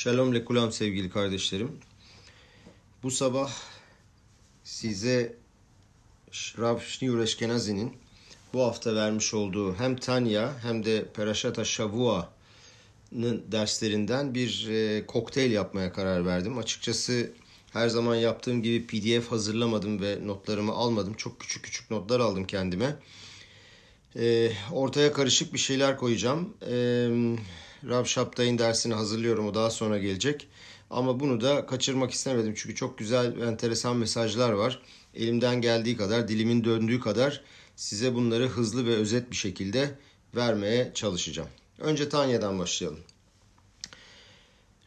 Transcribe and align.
Shalom 0.00 0.34
lekulam 0.34 0.72
sevgili 0.72 1.10
kardeşlerim. 1.10 1.72
Bu 3.02 3.10
sabah 3.10 3.52
size 4.64 5.36
Rav 6.58 6.78
Shneur 6.78 7.18
Eşkenazi'nin 7.18 7.92
bu 8.52 8.62
hafta 8.62 8.94
vermiş 8.94 9.34
olduğu 9.34 9.74
hem 9.74 9.96
Tanya 9.96 10.52
hem 10.62 10.84
de 10.84 11.04
Perashata 11.14 11.64
Shavua'nın 11.64 13.44
derslerinden 13.52 14.34
bir 14.34 14.68
e, 14.70 15.06
kokteyl 15.06 15.52
yapmaya 15.52 15.92
karar 15.92 16.26
verdim. 16.26 16.58
Açıkçası 16.58 17.32
her 17.72 17.88
zaman 17.88 18.14
yaptığım 18.14 18.62
gibi 18.62 18.86
PDF 18.86 19.30
hazırlamadım 19.30 20.00
ve 20.00 20.26
notlarımı 20.26 20.72
almadım. 20.72 21.14
Çok 21.14 21.40
küçük 21.40 21.64
küçük 21.64 21.90
notlar 21.90 22.20
aldım 22.20 22.46
kendime. 22.46 22.96
E, 24.16 24.52
ortaya 24.72 25.12
karışık 25.12 25.54
bir 25.54 25.58
şeyler 25.58 25.96
koyacağım. 25.96 26.54
E, 26.70 27.08
Rav 27.88 28.04
Şaptay'ın 28.04 28.58
dersini 28.58 28.94
hazırlıyorum. 28.94 29.46
O 29.46 29.54
daha 29.54 29.70
sonra 29.70 29.98
gelecek. 29.98 30.48
Ama 30.90 31.20
bunu 31.20 31.40
da 31.40 31.66
kaçırmak 31.66 32.10
istemedim. 32.10 32.54
Çünkü 32.56 32.74
çok 32.74 32.98
güzel 32.98 33.40
enteresan 33.40 33.96
mesajlar 33.96 34.52
var. 34.52 34.82
Elimden 35.14 35.60
geldiği 35.60 35.96
kadar, 35.96 36.28
dilimin 36.28 36.64
döndüğü 36.64 37.00
kadar 37.00 37.40
size 37.76 38.14
bunları 38.14 38.48
hızlı 38.48 38.86
ve 38.86 38.94
özet 38.94 39.30
bir 39.30 39.36
şekilde 39.36 39.98
vermeye 40.34 40.90
çalışacağım. 40.94 41.48
Önce 41.78 42.08
Tanya'dan 42.08 42.58
başlayalım. 42.58 43.00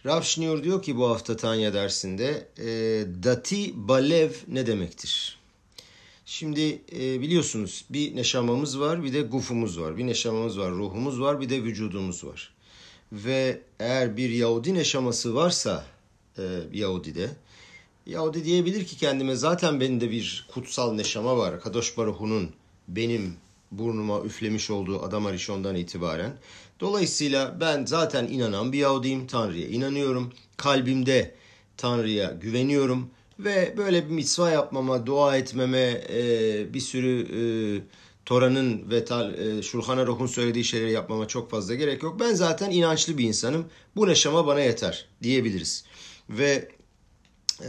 Rav 0.05 0.21
Şniyor 0.21 0.63
diyor 0.63 0.83
ki 0.83 0.97
bu 0.97 1.09
hafta 1.09 1.35
Tanya 1.35 1.73
dersinde 1.73 2.47
e, 2.57 2.67
Dati 3.23 3.71
Balev 3.75 4.31
ne 4.47 4.67
demektir? 4.67 5.39
Şimdi 6.25 6.81
e, 6.91 7.21
biliyorsunuz 7.21 7.85
bir 7.89 8.15
neşamamız 8.15 8.79
var 8.79 9.03
bir 9.03 9.13
de 9.13 9.21
gufumuz 9.21 9.79
var. 9.79 9.97
Bir 9.97 10.07
neşamamız 10.07 10.59
var, 10.59 10.71
ruhumuz 10.71 11.21
var 11.21 11.41
bir 11.41 11.49
de 11.49 11.63
vücudumuz 11.63 12.23
var. 12.23 12.53
Ve 13.13 13.61
eğer 13.79 14.17
bir 14.17 14.29
Yahudi 14.29 14.73
neşaması 14.73 15.35
varsa 15.35 15.85
e, 16.37 16.43
Yahudi'de 16.73 17.29
Yahudi 18.05 18.45
diyebilir 18.45 18.85
ki 18.85 18.97
kendime 18.97 19.35
zaten 19.35 19.79
benim 19.79 20.01
de 20.01 20.11
bir 20.11 20.47
kutsal 20.53 20.93
neşama 20.93 21.37
var. 21.37 21.61
Kadosh 21.61 21.97
Baruhu'nun 21.97 22.49
benim 22.87 23.35
burnuma 23.71 24.21
üflemiş 24.21 24.69
olduğu 24.69 25.03
Adam 25.03 25.25
Arishon'dan 25.25 25.75
itibaren. 25.75 26.37
Dolayısıyla 26.79 27.57
ben 27.59 27.85
zaten 27.85 28.27
inanan 28.27 28.73
bir 28.73 28.77
Yahudiyim. 28.77 29.27
Tanrı'ya 29.27 29.67
inanıyorum. 29.67 30.33
Kalbimde 30.57 31.35
Tanrı'ya 31.77 32.31
güveniyorum. 32.41 33.09
Ve 33.39 33.73
böyle 33.77 34.05
bir 34.05 34.13
mitzva 34.13 34.49
yapmama, 34.49 35.05
dua 35.05 35.37
etmeme, 35.37 36.01
e, 36.09 36.73
bir 36.73 36.79
sürü 36.79 37.21
e, 37.21 37.41
Tora'nın 38.25 38.89
ve 38.89 38.97
e, 38.97 39.61
Şulhan 39.61 39.97
Aruh'un 39.97 40.27
söylediği 40.27 40.63
şeyleri 40.63 40.91
yapmama 40.91 41.27
çok 41.27 41.51
fazla 41.51 41.75
gerek 41.75 42.03
yok. 42.03 42.19
Ben 42.19 42.33
zaten 42.33 42.71
inançlı 42.71 43.17
bir 43.17 43.23
insanım. 43.23 43.65
Bu 43.95 44.07
neşama 44.07 44.47
bana 44.47 44.59
yeter 44.59 45.05
diyebiliriz. 45.23 45.85
Ve 46.29 46.69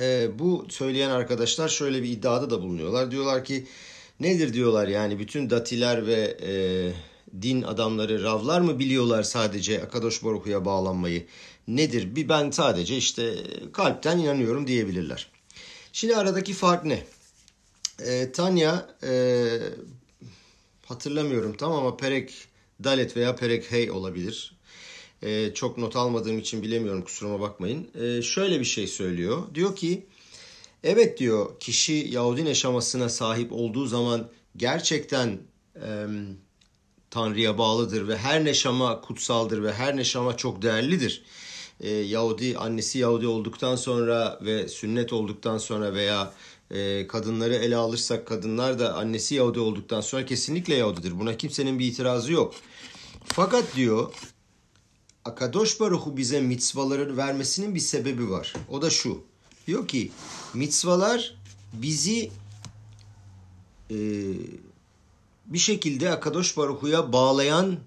e, 0.01 0.29
bu 0.39 0.67
söyleyen 0.69 1.11
arkadaşlar 1.11 1.69
şöyle 1.69 2.03
bir 2.03 2.09
iddiada 2.09 2.51
da 2.51 2.63
bulunuyorlar. 2.63 3.11
Diyorlar 3.11 3.45
ki 3.45 3.67
nedir 4.21 4.53
diyorlar 4.53 4.89
yani 4.89 5.19
bütün 5.19 5.51
datiler 5.51 6.07
ve 6.07 6.37
e, 6.43 6.53
din 7.43 7.63
adamları 7.63 8.23
ravlar 8.23 8.61
mı 8.61 8.79
biliyorlar 8.79 9.23
sadece 9.23 9.83
Akadosh 9.83 10.25
Baruhu'ya 10.25 10.65
bağlanmayı? 10.65 11.27
Nedir? 11.69 12.17
Bir 12.17 12.29
ben 12.29 12.51
sadece 12.51 12.97
işte 12.97 13.35
kalpten 13.73 14.19
inanıyorum 14.19 14.67
diyebilirler. 14.67 15.29
Şimdi 15.93 16.17
aradaki 16.17 16.53
fark 16.53 16.85
ne? 16.85 17.03
E, 18.07 18.33
Tanya 18.33 18.97
e, 19.03 19.49
hatırlamıyorum 20.87 21.57
tam 21.57 21.73
ama 21.73 21.97
Perek 21.97 22.35
Dalet 22.85 23.17
veya 23.17 23.37
Perek 23.37 23.73
Hey 23.73 23.91
olabilir. 23.91 24.57
Ee, 25.23 25.55
çok 25.55 25.79
not 25.79 25.97
almadığım 25.97 26.39
için 26.39 26.63
bilemiyorum 26.63 27.03
kusuruma 27.05 27.41
bakmayın. 27.41 27.91
Ee, 27.95 28.23
şöyle 28.23 28.61
bir 28.61 28.65
şey 28.65 28.87
söylüyor. 28.87 29.43
Diyor 29.55 29.77
ki 29.77 30.07
evet 30.85 31.19
diyor 31.19 31.61
kişi 31.61 31.93
Yahudi 31.93 32.45
neşamasına 32.45 33.09
sahip 33.09 33.53
olduğu 33.53 33.87
zaman 33.87 34.31
gerçekten 34.57 35.39
e, 35.77 36.07
Tanrı'ya 37.11 37.59
bağlıdır 37.59 38.09
ve 38.09 38.17
her 38.19 38.45
neşama 38.45 39.01
kutsaldır 39.01 39.63
ve 39.63 39.73
her 39.73 39.97
neşama 39.97 40.37
çok 40.37 40.63
değerlidir. 40.63 41.23
Ee, 41.81 41.91
Yahudi 41.91 42.59
annesi 42.59 42.99
Yahudi 42.99 43.27
olduktan 43.27 43.77
sonra 43.77 44.39
ve 44.43 44.69
sünnet 44.69 45.13
olduktan 45.13 45.59
sonra 45.59 45.95
veya 45.95 46.33
e, 46.71 47.07
kadınları 47.07 47.55
ele 47.55 47.77
alırsak 47.77 48.27
kadınlar 48.27 48.79
da 48.79 48.95
annesi 48.95 49.35
Yahudi 49.35 49.61
olduktan 49.61 50.01
sonra 50.01 50.27
kesinlikle 50.27 50.75
Yahudidir. 50.75 51.21
Buna 51.21 51.37
kimsenin 51.37 51.79
bir 51.79 51.87
itirazı 51.87 52.33
yok. 52.33 52.55
Fakat 53.25 53.65
diyor 53.77 54.15
Akadosh 55.25 55.81
Baruhu 55.81 56.17
bize 56.17 56.41
mitzvaları 56.41 57.17
vermesinin 57.17 57.75
bir 57.75 57.81
sebebi 57.81 58.31
var. 58.31 58.53
O 58.71 58.83
da 58.83 58.91
şu. 58.91 59.23
Diyor 59.67 59.89
ki 59.89 60.11
mitzvalar 60.55 61.35
bizi 61.73 62.31
e, 63.91 63.97
bir 65.47 65.59
şekilde 65.59 66.11
Akadosh 66.11 66.57
Baruhu'ya 66.57 67.13
bağlayan 67.13 67.79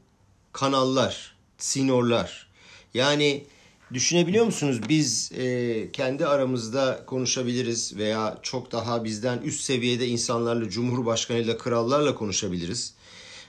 kanallar, 0.54 1.36
sinorlar. 1.58 2.48
Yani 2.94 3.46
düşünebiliyor 3.94 4.46
musunuz? 4.46 4.82
Biz 4.90 5.32
e, 5.32 5.90
kendi 5.94 6.26
aramızda 6.26 7.04
konuşabiliriz 7.06 7.98
veya 7.98 8.40
çok 8.42 8.72
daha 8.72 9.04
bizden 9.04 9.38
üst 9.38 9.62
seviyede 9.62 10.08
insanlarla, 10.08 10.70
cumhurbaşkanıyla, 10.70 11.58
krallarla 11.58 12.16
konuşabiliriz. 12.16 12.94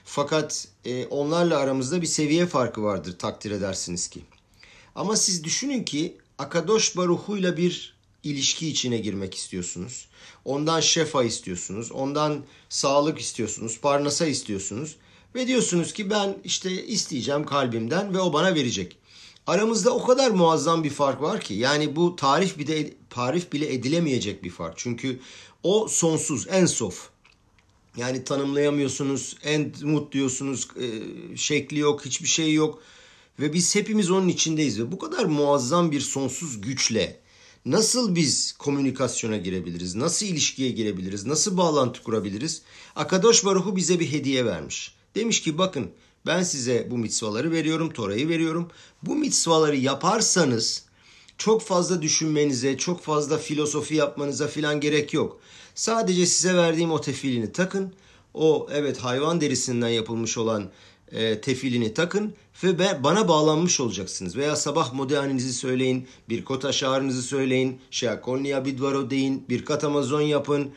Fakat 0.05 0.67
e, 0.85 1.05
onlarla 1.05 1.57
aramızda 1.57 2.01
bir 2.01 2.07
seviye 2.07 2.45
farkı 2.45 2.83
vardır 2.83 3.17
takdir 3.17 3.51
edersiniz 3.51 4.07
ki. 4.07 4.21
Ama 4.95 5.15
siz 5.15 5.43
düşünün 5.43 5.83
ki 5.83 6.17
Akadosh 6.37 6.97
Baruhu'yla 6.97 7.57
bir 7.57 7.99
ilişki 8.23 8.67
içine 8.67 8.97
girmek 8.97 9.35
istiyorsunuz. 9.35 10.07
Ondan 10.45 10.79
şefa 10.79 11.23
istiyorsunuz. 11.23 11.91
Ondan 11.91 12.43
sağlık 12.69 13.19
istiyorsunuz. 13.19 13.79
Parnasa 13.81 14.25
istiyorsunuz. 14.25 14.95
Ve 15.35 15.47
diyorsunuz 15.47 15.93
ki 15.93 16.09
ben 16.09 16.37
işte 16.43 16.85
isteyeceğim 16.85 17.45
kalbimden 17.45 18.13
ve 18.13 18.19
o 18.19 18.33
bana 18.33 18.55
verecek. 18.55 18.97
Aramızda 19.49 19.95
o 19.95 20.05
kadar 20.05 20.31
muazzam 20.31 20.83
bir 20.83 20.89
fark 20.89 21.21
var 21.21 21.39
ki 21.41 21.53
yani 21.53 21.95
bu 21.95 22.15
tarif 22.15 22.57
bir 22.57 22.67
de 22.67 22.93
tarif 23.09 23.53
bile 23.53 23.73
edilemeyecek 23.73 24.43
bir 24.43 24.49
fark. 24.49 24.77
Çünkü 24.77 25.19
o 25.63 25.87
sonsuz, 25.87 26.47
en 26.49 26.65
sof. 26.65 27.09
Yani 27.97 28.23
tanımlayamıyorsunuz, 28.23 29.37
en 29.43 29.73
mut 29.83 30.13
diyorsunuz, 30.13 30.67
e, 30.81 30.87
şekli 31.37 31.79
yok, 31.79 32.05
hiçbir 32.05 32.27
şey 32.27 32.53
yok. 32.53 32.81
Ve 33.39 33.53
biz 33.53 33.75
hepimiz 33.75 34.11
onun 34.11 34.27
içindeyiz 34.27 34.79
ve 34.79 34.91
bu 34.91 34.99
kadar 34.99 35.25
muazzam 35.25 35.91
bir 35.91 36.01
sonsuz 36.01 36.61
güçle 36.61 37.19
nasıl 37.65 38.15
biz 38.15 38.51
komünikasyona 38.51 39.37
girebiliriz, 39.37 39.95
nasıl 39.95 40.25
ilişkiye 40.25 40.71
girebiliriz, 40.71 41.25
nasıl 41.25 41.57
bağlantı 41.57 42.03
kurabiliriz? 42.03 42.61
Akadosh 42.95 43.45
Baruhu 43.45 43.75
bize 43.75 43.99
bir 43.99 44.11
hediye 44.11 44.45
vermiş. 44.45 44.95
Demiş 45.15 45.41
ki 45.41 45.57
bakın 45.57 45.91
ben 46.29 46.43
size 46.43 46.87
bu 46.91 46.97
mitzvaları 46.97 47.51
veriyorum, 47.51 47.93
Tora'yı 47.93 48.29
veriyorum. 48.29 48.67
Bu 49.03 49.15
mitzvaları 49.15 49.75
yaparsanız 49.75 50.83
çok 51.37 51.61
fazla 51.61 52.01
düşünmenize, 52.01 52.77
çok 52.77 53.01
fazla 53.01 53.37
filosofi 53.37 53.95
yapmanıza 53.95 54.47
filan 54.47 54.79
gerek 54.79 55.13
yok. 55.13 55.39
Sadece 55.75 56.25
size 56.25 56.55
verdiğim 56.55 56.91
o 56.91 57.01
tefilini 57.01 57.51
takın. 57.51 57.93
O 58.33 58.67
evet 58.71 58.97
hayvan 58.97 59.41
derisinden 59.41 59.89
yapılmış 59.89 60.37
olan 60.37 60.69
e, 61.11 61.41
tefilini 61.41 61.93
takın 61.93 62.33
ve 62.63 63.03
bana 63.03 63.27
bağlanmış 63.27 63.79
olacaksınız. 63.79 64.37
Veya 64.37 64.55
sabah 64.55 64.93
modeaninizi 64.93 65.53
söyleyin, 65.53 66.07
bir 66.29 66.45
kota 66.45 66.71
şağrınızı 66.71 67.21
söyleyin, 67.21 67.81
şeakolniya 67.91 68.65
bidvaro 68.65 69.09
deyin, 69.09 69.45
bir 69.49 69.65
kat 69.65 69.83
Amazon 69.83 70.21
yapın, 70.21 70.71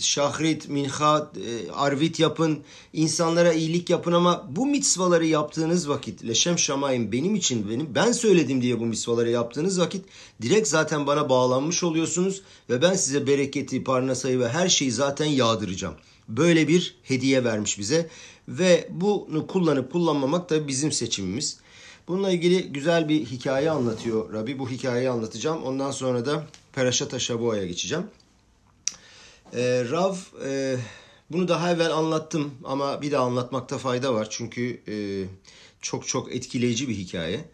şahrit, 0.00 0.68
minha, 0.68 1.30
e, 1.36 1.70
arvit 1.70 2.20
yapın, 2.20 2.58
insanlara 2.92 3.52
iyilik 3.52 3.90
yapın 3.90 4.12
ama 4.12 4.48
bu 4.50 4.66
mitzvaları 4.66 5.26
yaptığınız 5.26 5.88
vakit, 5.88 6.26
leşem 6.26 6.58
şamayim 6.58 7.12
benim 7.12 7.34
için, 7.34 7.70
benim 7.70 7.94
ben 7.94 8.12
söyledim 8.12 8.62
diye 8.62 8.80
bu 8.80 8.86
mitzvaları 8.86 9.30
yaptığınız 9.30 9.80
vakit 9.80 10.04
direkt 10.42 10.68
zaten 10.68 11.06
bana 11.06 11.28
bağlanmış 11.28 11.82
oluyorsunuz 11.82 12.42
ve 12.70 12.82
ben 12.82 12.94
size 12.94 13.26
bereketi, 13.26 13.84
parnasayı 13.84 14.40
ve 14.40 14.48
her 14.48 14.68
şeyi 14.68 14.92
zaten 14.92 15.26
yağdıracağım. 15.26 15.94
Böyle 16.28 16.68
bir 16.68 16.94
hediye 17.02 17.44
vermiş 17.44 17.78
bize 17.78 18.08
ve 18.48 18.88
bunu 18.90 19.46
kullanıp 19.46 19.92
kullanmamak 19.92 20.50
da 20.50 20.68
bizim 20.68 20.92
seçimimiz. 20.92 21.58
Bununla 22.08 22.30
ilgili 22.30 22.72
güzel 22.72 23.08
bir 23.08 23.26
hikaye 23.26 23.70
anlatıyor 23.70 24.32
Rabbi. 24.32 24.58
Bu 24.58 24.70
hikayeyi 24.70 25.10
anlatacağım. 25.10 25.62
Ondan 25.62 25.90
sonra 25.90 26.26
da 26.26 26.46
Peraşata 26.72 27.18
Şabua'ya 27.18 27.66
geçeceğim. 27.66 28.04
E, 29.54 29.84
Rav 29.90 30.16
e, 30.44 30.76
bunu 31.30 31.48
daha 31.48 31.72
evvel 31.72 31.92
anlattım 31.92 32.54
ama 32.64 33.02
bir 33.02 33.10
daha 33.10 33.24
anlatmakta 33.24 33.78
fayda 33.78 34.14
var. 34.14 34.26
Çünkü 34.30 34.82
e, 34.88 34.94
çok 35.80 36.08
çok 36.08 36.34
etkileyici 36.34 36.88
bir 36.88 36.94
hikaye. 36.94 37.44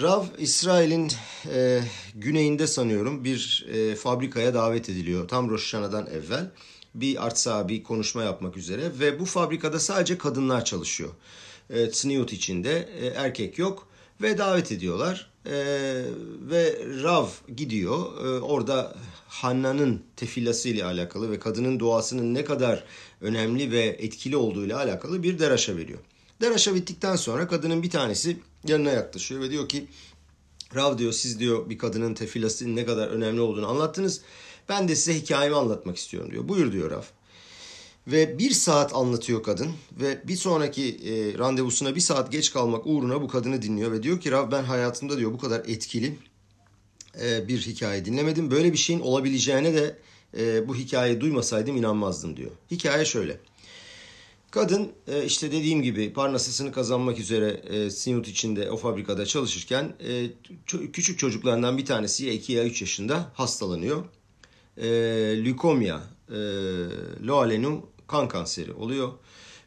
Rav 0.00 0.24
İsrail'in 0.38 1.12
e, 1.54 1.80
güneyinde 2.14 2.66
sanıyorum 2.66 3.24
bir 3.24 3.66
e, 3.72 3.94
fabrikaya 3.94 4.54
davet 4.54 4.88
ediliyor. 4.88 5.28
Tam 5.28 5.50
Rosh 5.50 5.74
evvel 5.74 6.50
bir 6.94 7.26
artsa 7.26 7.68
bir 7.68 7.82
konuşma 7.82 8.22
yapmak 8.22 8.56
üzere 8.56 8.90
ve 9.00 9.20
bu 9.20 9.24
fabrikada 9.24 9.80
sadece 9.80 10.18
kadınlar 10.18 10.64
çalışıyor. 10.64 11.10
E, 11.70 11.90
Tsniyut 11.90 12.32
içinde 12.32 12.88
e, 13.00 13.06
erkek 13.06 13.58
yok 13.58 13.88
ve 14.22 14.38
davet 14.38 14.72
ediyorlar. 14.72 15.30
E, 15.46 15.52
ve 16.50 16.78
Rav 17.02 17.26
gidiyor. 17.56 18.24
E, 18.24 18.40
orada 18.40 18.94
Hanna'nın 19.28 20.02
tefillası 20.16 20.68
ile 20.68 20.84
alakalı 20.84 21.30
ve 21.30 21.38
kadının 21.38 21.80
duasının 21.80 22.34
ne 22.34 22.44
kadar 22.44 22.84
önemli 23.20 23.70
ve 23.70 23.82
etkili 23.82 24.36
olduğu 24.36 24.66
ile 24.66 24.74
alakalı 24.74 25.22
bir 25.22 25.38
deraşa 25.38 25.76
veriyor. 25.76 25.98
Deraşa 26.40 26.74
bittikten 26.74 27.16
sonra 27.16 27.48
kadının 27.48 27.82
bir 27.82 27.90
tanesi 27.90 28.36
yanına 28.66 28.90
yaklaşıyor 28.90 29.40
ve 29.40 29.50
diyor 29.50 29.68
ki 29.68 29.86
Rav 30.74 30.98
diyor 30.98 31.12
siz 31.12 31.40
diyor 31.40 31.70
bir 31.70 31.78
kadının 31.78 32.14
tefilasının 32.14 32.76
ne 32.76 32.86
kadar 32.86 33.08
önemli 33.08 33.40
olduğunu 33.40 33.68
anlattınız. 33.68 34.20
Ben 34.68 34.88
de 34.88 34.96
size 34.96 35.20
hikayemi 35.20 35.56
anlatmak 35.56 35.96
istiyorum 35.96 36.30
diyor. 36.30 36.48
Buyur 36.48 36.72
diyor 36.72 36.90
Rav. 36.90 37.02
Ve 38.06 38.38
bir 38.38 38.50
saat 38.50 38.94
anlatıyor 38.94 39.42
kadın 39.42 39.72
ve 40.00 40.28
bir 40.28 40.36
sonraki 40.36 40.88
e, 40.88 41.38
randevusuna 41.38 41.94
bir 41.94 42.00
saat 42.00 42.32
geç 42.32 42.52
kalmak 42.52 42.86
uğruna 42.86 43.22
bu 43.22 43.28
kadını 43.28 43.62
dinliyor 43.62 43.92
ve 43.92 44.02
diyor 44.02 44.20
ki 44.20 44.30
Rav 44.30 44.50
ben 44.50 44.64
hayatımda 44.64 45.18
diyor 45.18 45.32
bu 45.32 45.38
kadar 45.38 45.60
etkili 45.60 46.18
e, 47.22 47.48
bir 47.48 47.60
hikaye 47.60 48.04
dinlemedim. 48.04 48.50
Böyle 48.50 48.72
bir 48.72 48.78
şeyin 48.78 49.00
olabileceğine 49.00 49.74
de 49.74 49.98
e, 50.38 50.68
bu 50.68 50.76
hikayeyi 50.76 51.20
duymasaydım 51.20 51.76
inanmazdım 51.76 52.36
diyor. 52.36 52.50
Hikaye 52.70 53.04
şöyle. 53.04 53.40
Kadın 54.50 54.92
e, 55.08 55.24
işte 55.24 55.52
dediğim 55.52 55.82
gibi 55.82 56.12
parnasasını 56.12 56.72
kazanmak 56.72 57.18
üzere 57.18 57.48
e, 57.48 57.90
Sinut 57.90 58.28
içinde 58.28 58.70
o 58.70 58.76
fabrikada 58.76 59.26
çalışırken 59.26 59.96
e, 60.08 60.30
küçük 60.92 61.18
çocuklarından 61.18 61.78
bir 61.78 61.86
tanesi 61.86 62.26
ya 62.26 62.32
2 62.32 62.52
ya 62.52 62.64
3 62.64 62.80
yaşında 62.80 63.32
hastalanıyor. 63.34 64.04
E, 64.76 64.88
Leukomia, 65.44 66.00
e, 66.28 66.36
Loalenu 67.26 67.91
kan 68.06 68.28
kanseri 68.28 68.72
oluyor 68.72 69.12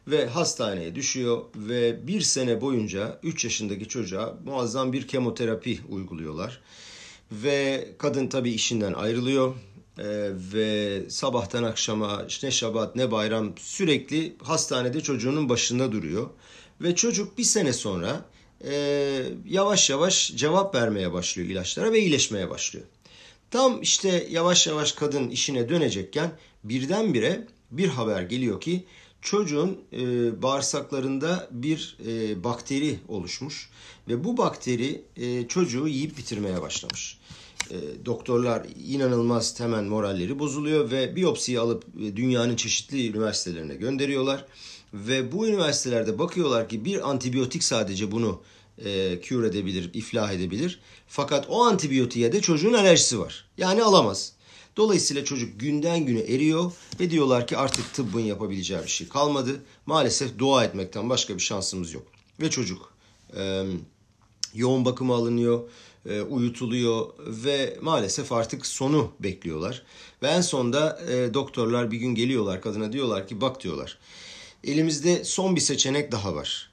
ve 0.08 0.26
hastaneye 0.26 0.94
düşüyor 0.94 1.42
ve 1.56 2.06
bir 2.06 2.20
sene 2.20 2.60
boyunca 2.60 3.20
3 3.22 3.44
yaşındaki 3.44 3.88
çocuğa 3.88 4.38
muazzam 4.44 4.92
bir 4.92 5.08
kemoterapi 5.08 5.80
uyguluyorlar. 5.88 6.60
Ve 7.32 7.88
kadın 7.98 8.26
tabii 8.26 8.50
işinden 8.50 8.92
ayrılıyor 8.92 9.54
ee, 9.98 10.30
ve 10.52 11.02
sabahtan 11.10 11.62
akşama 11.62 12.26
ne 12.42 12.50
şabat 12.50 12.96
ne 12.96 13.10
bayram 13.10 13.54
sürekli 13.58 14.36
hastanede 14.42 15.00
çocuğunun 15.00 15.48
başında 15.48 15.92
duruyor. 15.92 16.30
Ve 16.80 16.94
çocuk 16.94 17.38
bir 17.38 17.44
sene 17.44 17.72
sonra 17.72 18.24
e, 18.64 18.72
yavaş 19.44 19.90
yavaş 19.90 20.32
cevap 20.36 20.74
vermeye 20.74 21.12
başlıyor 21.12 21.48
ilaçlara 21.48 21.92
ve 21.92 22.00
iyileşmeye 22.00 22.50
başlıyor. 22.50 22.86
Tam 23.50 23.82
işte 23.82 24.26
yavaş 24.30 24.66
yavaş 24.66 24.92
kadın 24.92 25.28
işine 25.28 25.68
dönecekken 25.68 26.30
birdenbire 26.64 27.46
bir 27.70 27.88
haber 27.88 28.22
geliyor 28.22 28.60
ki 28.60 28.84
çocuğun 29.22 29.78
e, 29.92 30.02
bağırsaklarında 30.42 31.48
bir 31.50 31.96
e, 32.06 32.44
bakteri 32.44 32.98
oluşmuş 33.08 33.70
ve 34.08 34.24
bu 34.24 34.36
bakteri 34.36 35.02
e, 35.16 35.48
çocuğu 35.48 35.88
yiyip 35.88 36.18
bitirmeye 36.18 36.62
başlamış. 36.62 37.18
E, 37.70 37.76
doktorlar 38.04 38.66
inanılmaz 38.84 39.60
hemen 39.60 39.84
moralleri 39.84 40.38
bozuluyor 40.38 40.90
ve 40.90 41.16
biyopsiyi 41.16 41.60
alıp 41.60 41.84
e, 42.00 42.16
dünyanın 42.16 42.56
çeşitli 42.56 43.10
üniversitelerine 43.10 43.74
gönderiyorlar. 43.74 44.44
Ve 44.94 45.32
bu 45.32 45.46
üniversitelerde 45.46 46.18
bakıyorlar 46.18 46.68
ki 46.68 46.84
bir 46.84 47.10
antibiyotik 47.10 47.64
sadece 47.64 48.12
bunu 48.12 48.42
e, 48.84 49.20
cure 49.22 49.46
edebilir, 49.46 49.90
iflah 49.94 50.32
edebilir. 50.32 50.80
Fakat 51.08 51.46
o 51.48 51.64
antibiyotiğe 51.64 52.32
de 52.32 52.40
çocuğun 52.40 52.72
alerjisi 52.72 53.20
var. 53.20 53.44
Yani 53.58 53.82
alamaz. 53.82 54.32
Dolayısıyla 54.76 55.24
çocuk 55.24 55.60
günden 55.60 56.06
güne 56.06 56.20
eriyor 56.20 56.72
ve 57.00 57.10
diyorlar 57.10 57.46
ki 57.46 57.56
artık 57.56 57.94
tıbbın 57.94 58.20
yapabileceği 58.20 58.82
bir 58.82 58.88
şey 58.88 59.08
kalmadı. 59.08 59.60
Maalesef 59.86 60.38
dua 60.38 60.64
etmekten 60.64 61.10
başka 61.10 61.34
bir 61.34 61.42
şansımız 61.42 61.94
yok. 61.94 62.06
Ve 62.40 62.50
çocuk 62.50 62.92
e, 63.36 63.64
yoğun 64.54 64.84
bakıma 64.84 65.14
alınıyor 65.14 65.60
e, 66.08 66.20
uyutuluyor 66.20 67.06
ve 67.18 67.78
maalesef 67.82 68.32
artık 68.32 68.66
sonu 68.66 69.12
bekliyorlar. 69.20 69.82
Ve 70.22 70.28
en 70.28 70.40
sonda 70.40 71.00
e, 71.10 71.34
doktorlar 71.34 71.90
bir 71.90 71.96
gün 71.96 72.14
geliyorlar 72.14 72.60
kadına 72.60 72.92
diyorlar 72.92 73.28
ki 73.28 73.40
bak 73.40 73.62
diyorlar 73.62 73.98
elimizde 74.66 75.24
son 75.24 75.56
bir 75.56 75.60
seçenek 75.60 76.12
daha 76.12 76.34
var. 76.34 76.70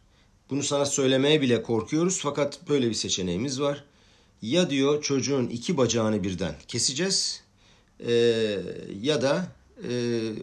Bunu 0.49 0.63
sana 0.63 0.85
söylemeye 0.85 1.41
bile 1.41 1.63
korkuyoruz 1.63 2.19
fakat 2.21 2.69
böyle 2.69 2.89
bir 2.89 2.93
seçeneğimiz 2.93 3.61
var. 3.61 3.83
Ya 4.41 4.69
diyor 4.69 5.01
çocuğun 5.01 5.47
iki 5.47 5.77
bacağını 5.77 6.23
birden 6.23 6.55
keseceğiz 6.67 7.42
e, 8.07 8.13
ya 9.01 9.21
da 9.21 9.47
e, 9.83 9.91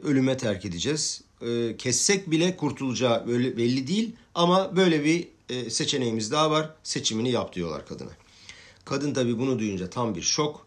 ölüme 0.05 0.37
terk 0.37 0.65
edeceğiz. 0.65 1.23
E, 1.43 1.77
kessek 1.77 2.31
bile 2.31 2.57
kurtulacağı 2.57 3.27
böyle 3.27 3.57
belli 3.57 3.87
değil 3.87 4.13
ama 4.35 4.77
böyle 4.77 5.05
bir 5.05 5.29
e, 5.49 5.71
seçeneğimiz 5.71 6.33
daha 6.33 6.51
var. 6.51 6.75
Seçimini 6.83 7.31
yap 7.31 7.55
diyorlar 7.55 7.87
kadına. 7.87 8.11
Kadın 8.85 9.15
tabii 9.15 9.39
bunu 9.39 9.59
duyunca 9.59 9.91
tam 9.91 10.15
bir 10.15 10.23
şok. 10.23 10.67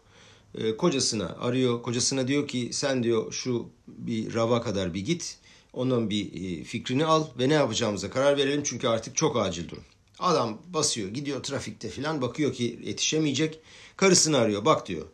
E, 0.54 0.76
kocasına 0.76 1.36
arıyor. 1.40 1.82
Kocasına 1.82 2.28
diyor 2.28 2.48
ki 2.48 2.70
sen 2.72 3.02
diyor 3.02 3.32
şu 3.32 3.68
bir 3.88 4.34
rava 4.34 4.62
kadar 4.62 4.94
bir 4.94 5.00
git. 5.00 5.36
Onun 5.72 6.10
bir 6.10 6.26
e, 6.60 6.64
fikrini 6.64 7.04
al 7.04 7.26
ve 7.38 7.48
ne 7.48 7.54
yapacağımıza 7.54 8.10
karar 8.10 8.36
verelim. 8.36 8.62
Çünkü 8.64 8.88
artık 8.88 9.16
çok 9.16 9.36
acil 9.36 9.68
durum. 9.68 9.84
Adam 10.18 10.58
basıyor 10.68 11.08
gidiyor 11.08 11.42
trafikte 11.42 11.88
filan 11.88 12.22
bakıyor 12.22 12.52
ki 12.52 12.80
yetişemeyecek. 12.84 13.60
Karısını 13.96 14.38
arıyor 14.38 14.64
bak 14.64 14.88
diyor. 14.88 15.06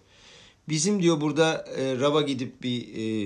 Bizim 0.69 1.03
diyor 1.03 1.21
burada 1.21 1.65
e, 1.77 1.97
rava 2.01 2.23
gidip 2.23 2.63
bir 2.63 2.95
e, 2.95 3.23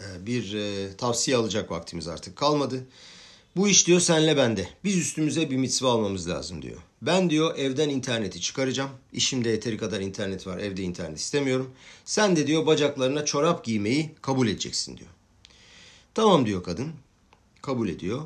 e 0.00 0.26
bir 0.26 0.54
e, 0.54 0.96
tavsiye 0.96 1.36
alacak 1.36 1.70
vaktimiz 1.70 2.08
artık 2.08 2.36
kalmadı. 2.36 2.86
Bu 3.56 3.68
iş 3.68 3.86
diyor 3.86 4.00
senle 4.00 4.36
bende. 4.36 4.68
Biz 4.84 4.96
üstümüze 4.96 5.50
bir 5.50 5.56
mitzva 5.56 5.90
almamız 5.90 6.28
lazım 6.28 6.62
diyor. 6.62 6.76
Ben 7.02 7.30
diyor 7.30 7.58
evden 7.58 7.88
interneti 7.88 8.40
çıkaracağım. 8.40 8.90
İşimde 9.12 9.48
yeteri 9.48 9.78
kadar 9.78 10.00
internet 10.00 10.46
var. 10.46 10.58
Evde 10.58 10.82
internet 10.82 11.18
istemiyorum. 11.18 11.70
Sen 12.04 12.36
de 12.36 12.46
diyor 12.46 12.66
bacaklarına 12.66 13.24
çorap 13.24 13.64
giymeyi 13.64 14.14
kabul 14.22 14.48
edeceksin 14.48 14.96
diyor. 14.96 15.10
Tamam 16.14 16.46
diyor 16.46 16.62
kadın. 16.62 16.92
Kabul 17.62 17.88
ediyor. 17.88 18.22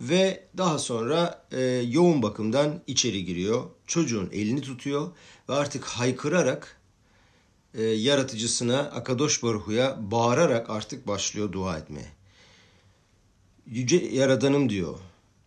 Ve 0.00 0.44
daha 0.56 0.78
sonra 0.78 1.44
e, 1.52 1.60
yoğun 1.88 2.22
bakımdan 2.22 2.82
içeri 2.86 3.24
giriyor. 3.24 3.64
Çocuğun 3.86 4.30
elini 4.32 4.60
tutuyor 4.60 5.10
ve 5.48 5.54
artık 5.54 5.84
haykırarak 5.84 6.79
e, 7.74 7.82
yaratıcısına 7.82 8.78
Akadosh 8.78 9.42
Baruhu'ya 9.42 9.98
bağırarak 10.00 10.70
artık 10.70 11.06
başlıyor 11.06 11.52
dua 11.52 11.78
etmeye. 11.78 12.08
Yüce 13.66 13.96
Yaradanım 13.96 14.68
diyor. 14.68 14.98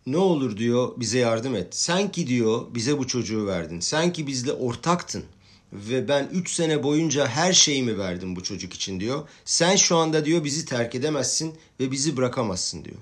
Ne 0.06 0.16
olur 0.16 0.56
diyor 0.56 0.92
bize 0.96 1.18
yardım 1.18 1.54
et. 1.54 1.76
Sen 1.76 2.12
ki 2.12 2.26
diyor 2.26 2.74
bize 2.74 2.98
bu 2.98 3.06
çocuğu 3.06 3.46
verdin. 3.46 3.80
Sen 3.80 4.12
ki 4.12 4.26
bizle 4.26 4.52
ortaktın. 4.52 5.24
Ve 5.72 6.08
ben 6.08 6.28
3 6.32 6.52
sene 6.52 6.82
boyunca 6.82 7.26
her 7.26 7.52
şeyimi 7.52 7.98
verdim 7.98 8.36
bu 8.36 8.42
çocuk 8.42 8.74
için 8.74 9.00
diyor. 9.00 9.28
Sen 9.44 9.76
şu 9.76 9.96
anda 9.96 10.24
diyor 10.24 10.44
bizi 10.44 10.64
terk 10.64 10.94
edemezsin 10.94 11.54
ve 11.80 11.90
bizi 11.90 12.16
bırakamazsın 12.16 12.84
diyor. 12.84 12.98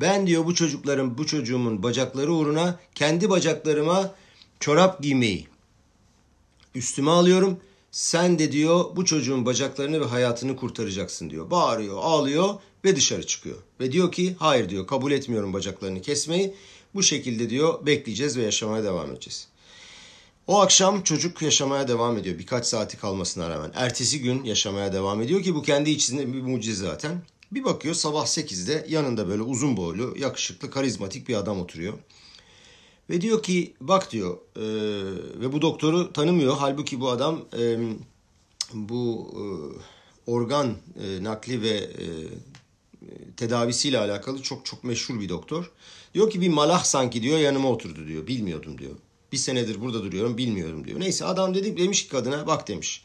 Ben 0.00 0.26
diyor 0.26 0.46
bu 0.46 0.54
çocukların, 0.54 1.18
bu 1.18 1.26
çocuğumun 1.26 1.82
bacakları 1.82 2.32
uğruna 2.32 2.80
kendi 2.94 3.30
bacaklarıma 3.30 4.14
çorap 4.60 5.02
giymeyi 5.02 5.48
üstüme 6.74 7.10
alıyorum. 7.10 7.60
Sen 7.92 8.38
de 8.38 8.52
diyor 8.52 8.96
bu 8.96 9.04
çocuğun 9.04 9.46
bacaklarını 9.46 10.00
ve 10.00 10.04
hayatını 10.04 10.56
kurtaracaksın 10.56 11.30
diyor. 11.30 11.50
Bağırıyor, 11.50 11.98
ağlıyor 12.02 12.54
ve 12.84 12.96
dışarı 12.96 13.26
çıkıyor. 13.26 13.56
Ve 13.80 13.92
diyor 13.92 14.12
ki 14.12 14.36
hayır 14.38 14.68
diyor 14.68 14.86
kabul 14.86 15.12
etmiyorum 15.12 15.52
bacaklarını 15.52 16.02
kesmeyi. 16.02 16.54
Bu 16.94 17.02
şekilde 17.02 17.50
diyor 17.50 17.86
bekleyeceğiz 17.86 18.36
ve 18.36 18.42
yaşamaya 18.42 18.84
devam 18.84 19.12
edeceğiz. 19.12 19.48
O 20.46 20.60
akşam 20.60 21.02
çocuk 21.02 21.42
yaşamaya 21.42 21.88
devam 21.88 22.18
ediyor 22.18 22.38
birkaç 22.38 22.66
saati 22.66 22.96
kalmasına 22.96 23.50
rağmen. 23.50 23.72
Ertesi 23.74 24.20
gün 24.20 24.44
yaşamaya 24.44 24.92
devam 24.92 25.22
ediyor 25.22 25.42
ki 25.42 25.54
bu 25.54 25.62
kendi 25.62 25.90
içinde 25.90 26.32
bir 26.32 26.42
mucize 26.42 26.84
zaten. 26.84 27.22
Bir 27.52 27.64
bakıyor 27.64 27.94
sabah 27.94 28.26
8'de 28.26 28.86
yanında 28.88 29.28
böyle 29.28 29.42
uzun 29.42 29.76
boylu, 29.76 30.14
yakışıklı, 30.18 30.70
karizmatik 30.70 31.28
bir 31.28 31.34
adam 31.34 31.60
oturuyor. 31.60 31.94
Ve 33.10 33.20
diyor 33.20 33.42
ki 33.42 33.74
bak 33.80 34.12
diyor 34.12 34.38
e, 34.56 34.64
ve 35.40 35.52
bu 35.52 35.62
doktoru 35.62 36.12
tanımıyor. 36.12 36.56
Halbuki 36.58 37.00
bu 37.00 37.10
adam 37.10 37.44
e, 37.58 37.78
bu 38.74 39.30
e, 39.36 39.44
organ 40.30 40.76
e, 41.04 41.24
nakli 41.24 41.62
ve 41.62 41.70
e, 41.70 42.06
tedavisiyle 43.36 43.98
alakalı 43.98 44.42
çok 44.42 44.66
çok 44.66 44.84
meşhur 44.84 45.20
bir 45.20 45.28
doktor. 45.28 45.70
Diyor 46.14 46.30
ki 46.30 46.40
bir 46.40 46.48
malah 46.48 46.84
sanki 46.84 47.22
diyor 47.22 47.38
yanıma 47.38 47.70
oturdu 47.70 48.06
diyor. 48.06 48.26
Bilmiyordum 48.26 48.78
diyor. 48.78 48.92
Bir 49.32 49.36
senedir 49.36 49.80
burada 49.80 50.02
duruyorum 50.02 50.38
bilmiyorum 50.38 50.84
diyor. 50.84 51.00
Neyse 51.00 51.24
adam 51.24 51.54
dedi 51.54 51.76
demiş 51.76 52.02
ki 52.04 52.08
kadına 52.08 52.46
bak 52.46 52.68
demiş. 52.68 53.04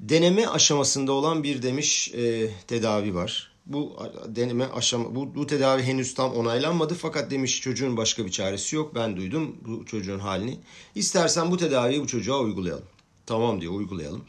Deneme 0.00 0.46
aşamasında 0.46 1.12
olan 1.12 1.42
bir 1.42 1.62
demiş 1.62 2.14
e, 2.14 2.50
tedavi 2.66 3.14
var. 3.14 3.49
Bu 3.70 3.96
deneme 4.28 4.64
aşama 4.64 5.14
bu, 5.14 5.34
bu 5.34 5.46
tedavi 5.46 5.82
henüz 5.82 6.14
tam 6.14 6.32
onaylanmadı 6.32 6.94
fakat 6.94 7.30
demiş 7.30 7.60
çocuğun 7.60 7.96
başka 7.96 8.26
bir 8.26 8.30
çaresi 8.30 8.76
yok. 8.76 8.94
Ben 8.94 9.16
duydum 9.16 9.56
bu 9.66 9.86
çocuğun 9.86 10.18
halini. 10.18 10.58
İstersen 10.94 11.50
bu 11.50 11.56
tedaviyi 11.56 12.00
bu 12.00 12.06
çocuğa 12.06 12.40
uygulayalım. 12.40 12.84
Tamam 13.26 13.60
diyor 13.60 13.72
uygulayalım. 13.72 14.24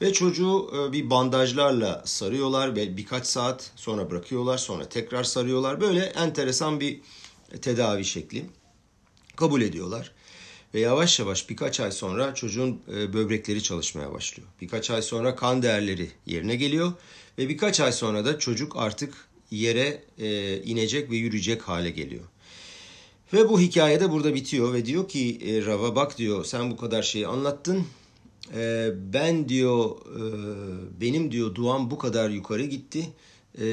Ve 0.00 0.12
çocuğu 0.12 0.70
e, 0.76 0.92
bir 0.92 1.10
bandajlarla 1.10 2.02
sarıyorlar 2.04 2.76
ve 2.76 2.96
birkaç 2.96 3.26
saat 3.26 3.72
sonra 3.76 4.10
bırakıyorlar 4.10 4.58
sonra 4.58 4.88
tekrar 4.88 5.24
sarıyorlar. 5.24 5.80
Böyle 5.80 6.04
enteresan 6.04 6.80
bir 6.80 7.00
tedavi 7.62 8.04
şekli. 8.04 8.44
Kabul 9.36 9.62
ediyorlar. 9.62 10.12
Ve 10.74 10.80
yavaş 10.80 11.20
yavaş 11.20 11.50
birkaç 11.50 11.80
ay 11.80 11.92
sonra 11.92 12.34
çocuğun 12.34 12.80
e, 12.88 13.12
böbrekleri 13.12 13.62
çalışmaya 13.62 14.12
başlıyor. 14.12 14.48
Birkaç 14.60 14.90
ay 14.90 15.02
sonra 15.02 15.36
kan 15.36 15.62
değerleri 15.62 16.10
yerine 16.26 16.56
geliyor. 16.56 16.92
Ve 17.38 17.48
birkaç 17.48 17.80
ay 17.80 17.92
sonra 17.92 18.24
da 18.24 18.38
çocuk 18.38 18.76
artık 18.76 19.14
yere 19.50 20.04
e, 20.18 20.56
inecek 20.62 21.10
ve 21.10 21.16
yürüyecek 21.16 21.62
hale 21.62 21.90
geliyor. 21.90 22.24
Ve 23.32 23.48
bu 23.48 23.60
hikaye 23.60 24.00
de 24.00 24.10
burada 24.10 24.34
bitiyor 24.34 24.72
ve 24.72 24.84
diyor 24.84 25.08
ki 25.08 25.38
e, 25.46 25.66
Rav'a 25.66 25.96
bak 25.96 26.18
diyor 26.18 26.44
sen 26.44 26.70
bu 26.70 26.76
kadar 26.76 27.02
şeyi 27.02 27.26
anlattın. 27.26 27.86
E, 28.54 28.90
ben 29.12 29.48
diyor 29.48 29.90
e, 29.90 30.20
benim 31.00 31.32
diyor 31.32 31.54
duam 31.54 31.90
bu 31.90 31.98
kadar 31.98 32.30
yukarı 32.30 32.64
gitti. 32.64 33.08
E, 33.58 33.64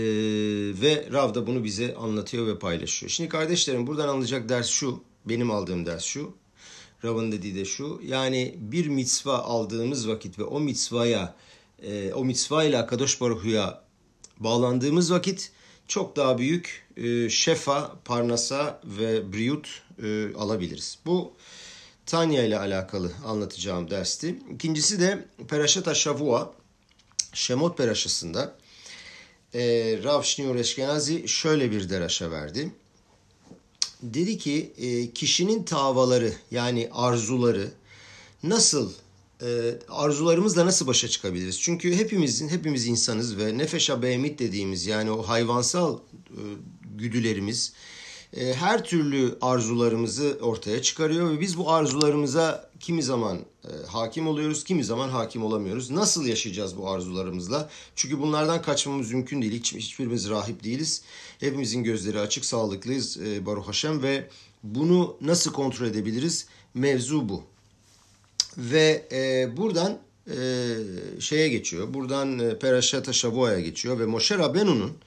ve 0.81 1.09
Rav 1.13 1.35
da 1.35 1.47
bunu 1.47 1.63
bize 1.63 1.95
anlatıyor 1.95 2.47
ve 2.47 2.59
paylaşıyor. 2.59 3.09
Şimdi 3.09 3.29
kardeşlerim 3.29 3.87
buradan 3.87 4.07
alınacak 4.07 4.49
ders 4.49 4.67
şu. 4.67 5.03
Benim 5.25 5.51
aldığım 5.51 5.85
ders 5.85 6.03
şu. 6.03 6.33
Rav'ın 7.05 7.31
dediği 7.31 7.55
de 7.55 7.65
şu. 7.65 8.01
Yani 8.05 8.55
bir 8.57 8.87
mitzva 8.87 9.37
aldığımız 9.37 10.07
vakit 10.07 10.39
ve 10.39 10.43
o 10.43 10.59
mitzvaya 10.59 11.35
e, 11.83 12.13
o 12.13 12.25
mitzva 12.25 12.63
ile 12.63 12.85
Kadosh 12.85 13.21
Baruhu'ya 13.21 13.83
bağlandığımız 14.39 15.11
vakit 15.11 15.51
çok 15.87 16.15
daha 16.15 16.37
büyük 16.37 16.87
e, 16.97 17.29
şefa, 17.29 17.95
parnasa 18.05 18.81
ve 18.83 19.33
briyut 19.33 19.81
e, 20.03 20.33
alabiliriz. 20.35 20.97
Bu 21.05 21.33
Tanya 22.05 22.43
ile 22.43 22.59
alakalı 22.59 23.11
anlatacağım 23.25 23.89
dersti. 23.89 24.39
İkincisi 24.53 24.99
de 24.99 25.25
Peraşata 25.47 25.95
Shavua, 25.95 26.53
Şemot 27.33 27.77
Peraşası'nda 27.77 28.55
e, 29.53 29.61
Rav 30.03 30.21
Shneur 30.23 30.55
Eşkenazi 30.55 31.27
şöyle 31.27 31.71
bir 31.71 31.89
deraşa 31.89 32.31
verdi. 32.31 32.71
Dedi 34.03 34.37
ki 34.37 34.73
e, 34.77 35.11
kişinin 35.11 35.63
tavaları 35.63 36.33
yani 36.51 36.89
arzuları 36.91 37.71
nasıl 38.43 38.93
arzularımızla 39.89 40.65
nasıl 40.65 40.87
başa 40.87 41.07
çıkabiliriz? 41.07 41.61
Çünkü 41.61 41.95
hepimizin 41.95 42.49
hepimiz 42.49 42.87
insanız 42.87 43.37
ve 43.37 43.57
nefeşa 43.57 44.01
behemit 44.01 44.39
dediğimiz 44.39 44.85
yani 44.85 45.11
o 45.11 45.23
hayvansal 45.23 45.97
e, 45.97 46.41
güdülerimiz 46.95 47.73
e, 48.33 48.53
her 48.53 48.83
türlü 48.83 49.37
arzularımızı 49.41 50.37
ortaya 50.41 50.81
çıkarıyor 50.81 51.31
ve 51.31 51.39
biz 51.39 51.57
bu 51.57 51.71
arzularımıza 51.71 52.69
kimi 52.79 53.03
zaman 53.03 53.37
e, 53.63 53.87
hakim 53.87 54.27
oluyoruz, 54.27 54.63
kimi 54.63 54.83
zaman 54.83 55.09
hakim 55.09 55.43
olamıyoruz. 55.43 55.89
Nasıl 55.91 56.25
yaşayacağız 56.25 56.77
bu 56.77 56.89
arzularımızla? 56.89 57.69
Çünkü 57.95 58.19
bunlardan 58.19 58.61
kaçmamız 58.61 59.11
mümkün 59.11 59.41
değil. 59.41 59.53
Hiç, 59.53 59.73
hiçbirimiz 59.73 60.29
rahip 60.29 60.63
değiliz. 60.63 61.01
Hepimizin 61.39 61.83
gözleri 61.83 62.19
açık, 62.19 62.45
sağlıklıyız 62.45 63.17
e, 63.17 63.45
Baruch 63.45 63.67
Hashem 63.67 64.03
ve 64.03 64.29
bunu 64.63 65.17
nasıl 65.21 65.53
kontrol 65.53 65.85
edebiliriz? 65.85 66.47
Mevzu 66.73 67.29
bu. 67.29 67.43
Ve 68.57 69.07
e, 69.11 69.57
buradan 69.57 69.99
e, 70.27 70.37
şeye 71.19 71.49
geçiyor. 71.49 71.93
Buradan 71.93 72.39
e, 72.39 72.59
Peraşata 72.59 73.13
Shavua'ya 73.13 73.59
geçiyor 73.59 73.99
ve 73.99 74.05
Moshe 74.05 74.37
Rabenu'nun 74.37 74.97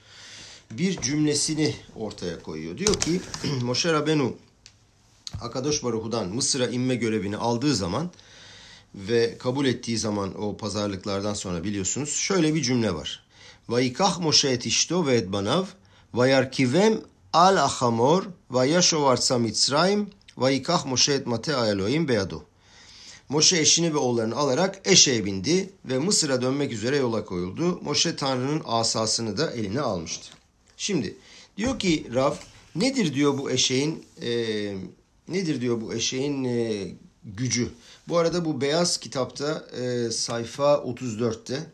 bir 0.71 1.01
cümlesini 1.01 1.75
ortaya 1.97 2.43
koyuyor. 2.43 2.79
Diyor 2.79 3.01
ki 3.01 3.21
Moshe 3.63 3.93
Rabenu 3.93 4.37
Akadosh 5.41 5.85
Baruhu'dan 5.85 6.29
Mısır'a 6.29 6.67
inme 6.67 6.95
görevini 6.95 7.37
aldığı 7.37 7.75
zaman 7.75 8.11
ve 8.95 9.39
kabul 9.39 9.67
ettiği 9.67 9.99
zaman 9.99 10.43
o 10.43 10.57
pazarlıklardan 10.57 11.35
sonra 11.35 11.65
biliyorsunuz 11.65 12.11
şöyle 12.11 12.55
bir 12.55 12.63
cümle 12.63 12.95
var. 12.95 13.25
Vayikah 13.69 14.19
Moshe 14.19 14.49
et 14.49 14.67
işto 14.67 15.07
ve 15.07 15.17
et 15.17 15.33
banav 15.33 15.65
vayarkivem 16.15 17.01
al 17.33 17.65
achamor 17.65 18.25
vayashov 18.51 19.05
arsa 19.05 19.39
mitzrayim 19.39 20.11
vayikah 20.37 20.87
Moshe 20.87 21.13
et 21.13 21.27
mate 21.27 21.53
Elohim 21.53 22.09
beyado. 22.09 22.52
Moşe 23.33 23.59
eşini 23.59 23.95
ve 23.95 23.99
oğullarını 23.99 24.37
alarak 24.37 24.81
eşeğe 24.85 25.25
bindi 25.25 25.71
ve 25.85 25.99
Mısır'a 25.99 26.43
dönmek 26.43 26.73
üzere 26.73 26.97
yola 26.97 27.25
koyuldu. 27.25 27.81
Moşe 27.83 28.17
Tanrı'nın 28.17 28.63
asasını 28.65 29.39
da 29.39 29.51
eline 29.51 29.81
almıştı. 29.81 30.29
Şimdi 30.77 31.15
diyor 31.57 31.79
ki 31.79 32.07
Rav 32.15 32.35
nedir 32.75 33.15
diyor 33.15 33.39
bu 33.39 33.51
eşeğin 33.51 34.05
e, 34.23 34.31
nedir 35.29 35.61
diyor 35.61 35.81
bu 35.81 35.95
eşeğin 35.95 36.45
e, 36.45 36.89
gücü. 37.25 37.69
Bu 38.09 38.19
arada 38.19 38.45
bu 38.45 38.61
beyaz 38.61 38.99
kitapta 38.99 39.67
e, 39.83 40.11
sayfa 40.11 40.75
34'te 40.75 41.67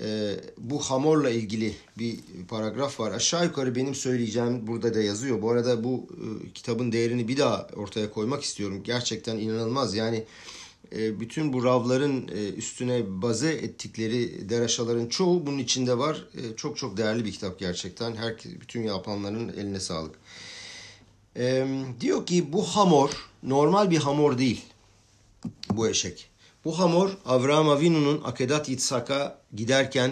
e, 0.00 0.36
bu 0.58 0.78
hamorla 0.78 1.30
ilgili 1.30 1.74
bir 1.98 2.18
paragraf 2.48 3.00
var. 3.00 3.12
Aşağı 3.12 3.44
yukarı 3.44 3.74
benim 3.74 3.94
söyleyeceğim 3.94 4.66
burada 4.66 4.94
da 4.94 5.00
yazıyor. 5.02 5.42
Bu 5.42 5.50
arada 5.50 5.84
bu 5.84 6.06
e, 6.10 6.52
kitabın 6.52 6.92
değerini 6.92 7.28
bir 7.28 7.36
daha 7.36 7.68
ortaya 7.76 8.10
koymak 8.10 8.42
istiyorum. 8.42 8.80
Gerçekten 8.84 9.38
inanılmaz. 9.38 9.94
Yani 9.94 10.24
bütün 10.92 11.52
bu 11.52 11.64
ravların 11.64 12.28
e, 12.28 12.48
üstüne 12.48 13.22
baze 13.22 13.52
ettikleri 13.52 14.48
deraşaların 14.48 15.06
çoğu 15.06 15.46
bunun 15.46 15.58
içinde 15.58 15.98
var. 15.98 16.24
E, 16.34 16.56
çok 16.56 16.76
çok 16.76 16.96
değerli 16.96 17.24
bir 17.24 17.32
kitap 17.32 17.58
gerçekten. 17.58 18.16
Her 18.16 18.36
bütün 18.60 18.82
yapanların 18.82 19.48
eline 19.48 19.80
sağlık. 19.80 20.14
Diyor 22.00 22.26
ki 22.26 22.52
bu 22.52 22.62
hamor 22.62 23.10
normal 23.42 23.90
bir 23.90 23.98
hamor 23.98 24.38
değil. 24.38 24.64
Bu 25.70 25.88
eşek. 25.88 26.30
Bu 26.64 26.78
hamor 26.78 27.10
Avraham 27.26 27.68
Avinu'nun 27.68 28.22
Akedat 28.24 28.68
Yitzhak'a 28.68 29.38
giderken 29.54 30.10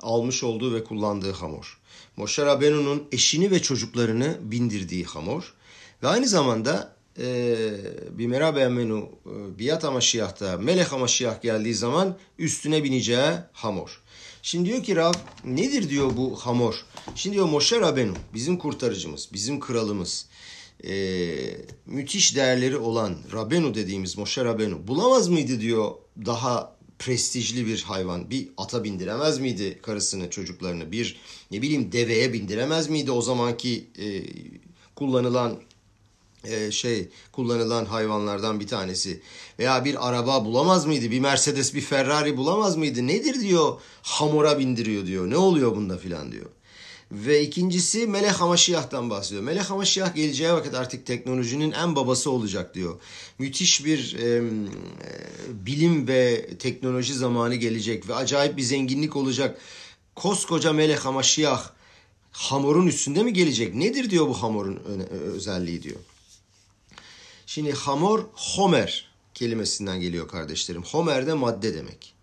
almış 0.00 0.44
olduğu 0.44 0.74
ve 0.74 0.84
kullandığı 0.84 1.32
hamor. 1.32 1.80
Moshe 2.16 2.46
Rabenu'nun 2.46 3.08
eşini 3.12 3.50
ve 3.50 3.62
çocuklarını 3.62 4.38
bindirdiği 4.42 5.04
hamor. 5.04 5.54
Ve 6.02 6.08
aynı 6.08 6.28
zamanda 6.28 6.95
bir 8.10 8.26
Merab 8.26 8.56
Emenu 8.56 9.08
Biyat 9.58 9.84
Amaşiyah'ta 9.84 10.56
Melek 10.56 10.92
Amaşiyah 10.92 11.42
geldiği 11.42 11.74
zaman 11.74 12.16
üstüne 12.38 12.84
bineceği 12.84 13.32
hamor. 13.52 14.00
Şimdi 14.42 14.68
diyor 14.68 14.82
ki 14.82 14.96
Rab 14.96 15.14
nedir 15.44 15.90
diyor 15.90 16.16
bu 16.16 16.36
hamor? 16.36 16.84
Şimdi 17.14 17.34
diyor 17.34 17.46
Moshe 17.46 17.80
Rabenu 17.80 18.14
bizim 18.34 18.58
kurtarıcımız, 18.58 19.28
bizim 19.32 19.60
kralımız. 19.60 20.26
E, 20.84 20.94
müthiş 21.86 22.36
değerleri 22.36 22.76
olan 22.76 23.16
Rabenu 23.32 23.74
dediğimiz 23.74 24.18
Moshe 24.18 24.44
Rabenu 24.44 24.88
bulamaz 24.88 25.28
mıydı 25.28 25.60
diyor 25.60 25.90
daha 26.26 26.76
prestijli 26.98 27.66
bir 27.66 27.82
hayvan. 27.82 28.30
Bir 28.30 28.48
ata 28.56 28.84
bindiremez 28.84 29.38
miydi 29.38 29.78
karısını, 29.82 30.30
çocuklarını? 30.30 30.92
Bir 30.92 31.16
ne 31.50 31.62
bileyim 31.62 31.92
deveye 31.92 32.32
bindiremez 32.32 32.88
miydi 32.88 33.10
o 33.10 33.22
zamanki 33.22 33.86
e, 33.98 34.22
kullanılan 34.94 35.56
e, 36.50 36.70
şey 36.70 37.08
kullanılan 37.32 37.84
hayvanlardan 37.84 38.60
bir 38.60 38.66
tanesi 38.66 39.20
veya 39.58 39.84
bir 39.84 40.08
araba 40.08 40.44
bulamaz 40.44 40.86
mıydı? 40.86 41.10
Bir 41.10 41.20
Mercedes, 41.20 41.74
bir 41.74 41.80
Ferrari 41.80 42.36
bulamaz 42.36 42.76
mıydı? 42.76 43.06
Nedir 43.06 43.40
diyor? 43.40 43.80
Hamura 44.02 44.58
bindiriyor 44.58 45.06
diyor. 45.06 45.30
Ne 45.30 45.36
oluyor 45.36 45.76
bunda 45.76 45.98
filan 45.98 46.32
diyor. 46.32 46.46
Ve 47.12 47.42
ikincisi 47.42 48.06
Melek 48.06 48.32
Hamaşiyah'tan 48.32 49.10
bahsediyor. 49.10 49.42
Melek 49.42 49.70
Hamaşiyah 49.70 50.14
geleceği 50.14 50.52
vakit 50.52 50.74
artık 50.74 51.06
teknolojinin 51.06 51.72
en 51.72 51.96
babası 51.96 52.30
olacak 52.30 52.74
diyor. 52.74 53.00
Müthiş 53.38 53.84
bir 53.84 54.16
e, 54.20 54.42
bilim 55.66 56.08
ve 56.08 56.46
teknoloji 56.58 57.14
zamanı 57.14 57.54
gelecek 57.54 58.08
ve 58.08 58.14
acayip 58.14 58.56
bir 58.56 58.62
zenginlik 58.62 59.16
olacak. 59.16 59.58
Koskoca 60.14 60.72
Melek 60.72 61.04
Hamaşiyah 61.04 61.70
hamurun 62.32 62.86
üstünde 62.86 63.22
mi 63.22 63.32
gelecek? 63.32 63.74
Nedir 63.74 64.10
diyor 64.10 64.28
bu 64.28 64.42
hamurun 64.42 64.80
özelliği 65.34 65.82
diyor. 65.82 65.96
Şimdi 67.46 67.72
hamor 67.72 68.24
homer 68.32 69.08
kelimesinden 69.34 70.00
geliyor 70.00 70.28
kardeşlerim. 70.28 70.82
Homer 70.82 71.26
de 71.26 71.34
madde 71.34 71.74
demek. 71.74 72.14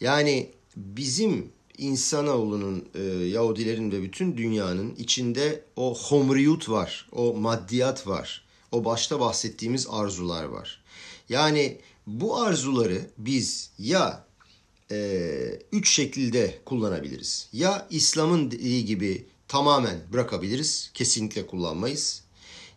Yani 0.00 0.50
bizim 0.76 1.52
insanoğlunun, 1.78 2.88
e, 2.94 3.02
Yahudilerin 3.26 3.92
ve 3.92 4.02
bütün 4.02 4.36
dünyanın 4.36 4.94
içinde 4.94 5.64
o 5.76 5.98
homriyut 5.98 6.68
var, 6.68 7.08
o 7.12 7.34
maddiyat 7.34 8.06
var, 8.06 8.44
o 8.72 8.84
başta 8.84 9.20
bahsettiğimiz 9.20 9.86
arzular 9.90 10.44
var. 10.44 10.82
Yani 11.28 11.78
bu 12.06 12.36
arzuları 12.36 13.10
biz 13.18 13.70
ya 13.78 14.26
e, 14.90 15.60
üç 15.72 15.94
şekilde 15.94 16.58
kullanabiliriz. 16.64 17.48
Ya 17.52 17.86
İslam'ın 17.90 18.50
dediği 18.50 18.84
gibi 18.84 19.26
tamamen 19.48 20.00
bırakabiliriz, 20.12 20.90
kesinlikle 20.94 21.46
kullanmayız. 21.46 22.22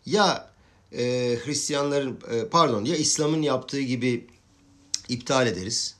Ya 0.06 0.49
e, 0.92 1.36
Hristiyanların 1.44 2.18
e, 2.30 2.48
pardon 2.48 2.84
ya 2.84 2.96
İslam'ın 2.96 3.42
yaptığı 3.42 3.80
gibi 3.80 4.26
iptal 5.08 5.46
ederiz. 5.46 5.94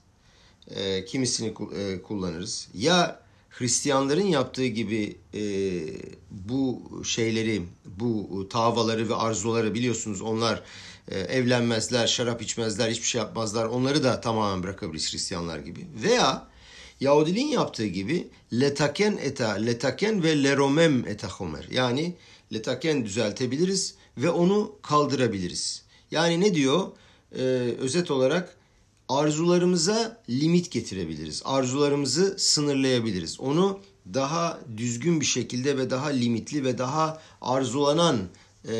E, 0.71 1.05
kimisini 1.05 1.55
e, 1.77 2.03
kullanırız. 2.03 2.69
Ya 2.75 3.21
Hristiyanların 3.51 4.27
yaptığı 4.27 4.67
gibi 4.67 5.17
e, 5.35 5.43
bu 6.31 6.83
şeyleri, 7.05 7.63
bu 7.85 8.47
tavaları 8.51 9.09
ve 9.09 9.15
arzuları 9.15 9.75
biliyorsunuz 9.75 10.23
onlar 10.23 10.63
e, 11.09 11.19
evlenmezler, 11.21 12.07
şarap 12.07 12.43
içmezler, 12.43 12.91
hiçbir 12.91 13.07
şey 13.07 13.19
yapmazlar. 13.19 13.65
Onları 13.65 14.05
da 14.05 14.21
tamamen 14.21 14.63
bırakabiliriz 14.63 15.13
Hristiyanlar 15.13 15.59
gibi. 15.59 15.87
Veya 16.03 16.51
Yahudiliğin 17.01 17.49
yaptığı 17.49 17.87
gibi 17.87 18.29
letaken 18.53 19.19
eta, 19.23 19.51
letaken 19.51 20.23
ve 20.23 20.43
leromem 20.43 21.09
etahomer. 21.09 21.67
Yani 21.71 22.17
letaken 22.53 23.05
düzeltebiliriz 23.05 23.95
ve 24.19 24.31
onu 24.31 24.73
kaldırabiliriz. 24.83 25.83
Yani 26.11 26.41
ne 26.41 26.55
diyor? 26.55 26.93
e, 27.33 27.43
özet 27.79 28.11
olarak 28.11 28.57
arzularımıza 29.09 30.23
limit 30.31 30.71
getirebiliriz. 30.71 31.43
Arzularımızı 31.45 32.35
sınırlayabiliriz. 32.39 33.41
Onu 33.41 33.81
daha 34.15 34.61
düzgün 34.77 35.21
bir 35.21 35.27
şekilde 35.27 35.79
ve 35.79 35.91
daha 35.91 36.09
limitli 36.09 36.65
ve 36.65 36.79
daha 36.79 37.23
arzulanan 37.41 38.19
e, 38.69 38.75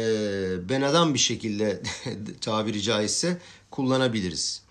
benadan 0.69 1.15
bir 1.15 1.19
şekilde 1.19 1.83
tabiri 2.41 2.83
caizse 2.83 3.39
kullanabiliriz. 3.71 4.63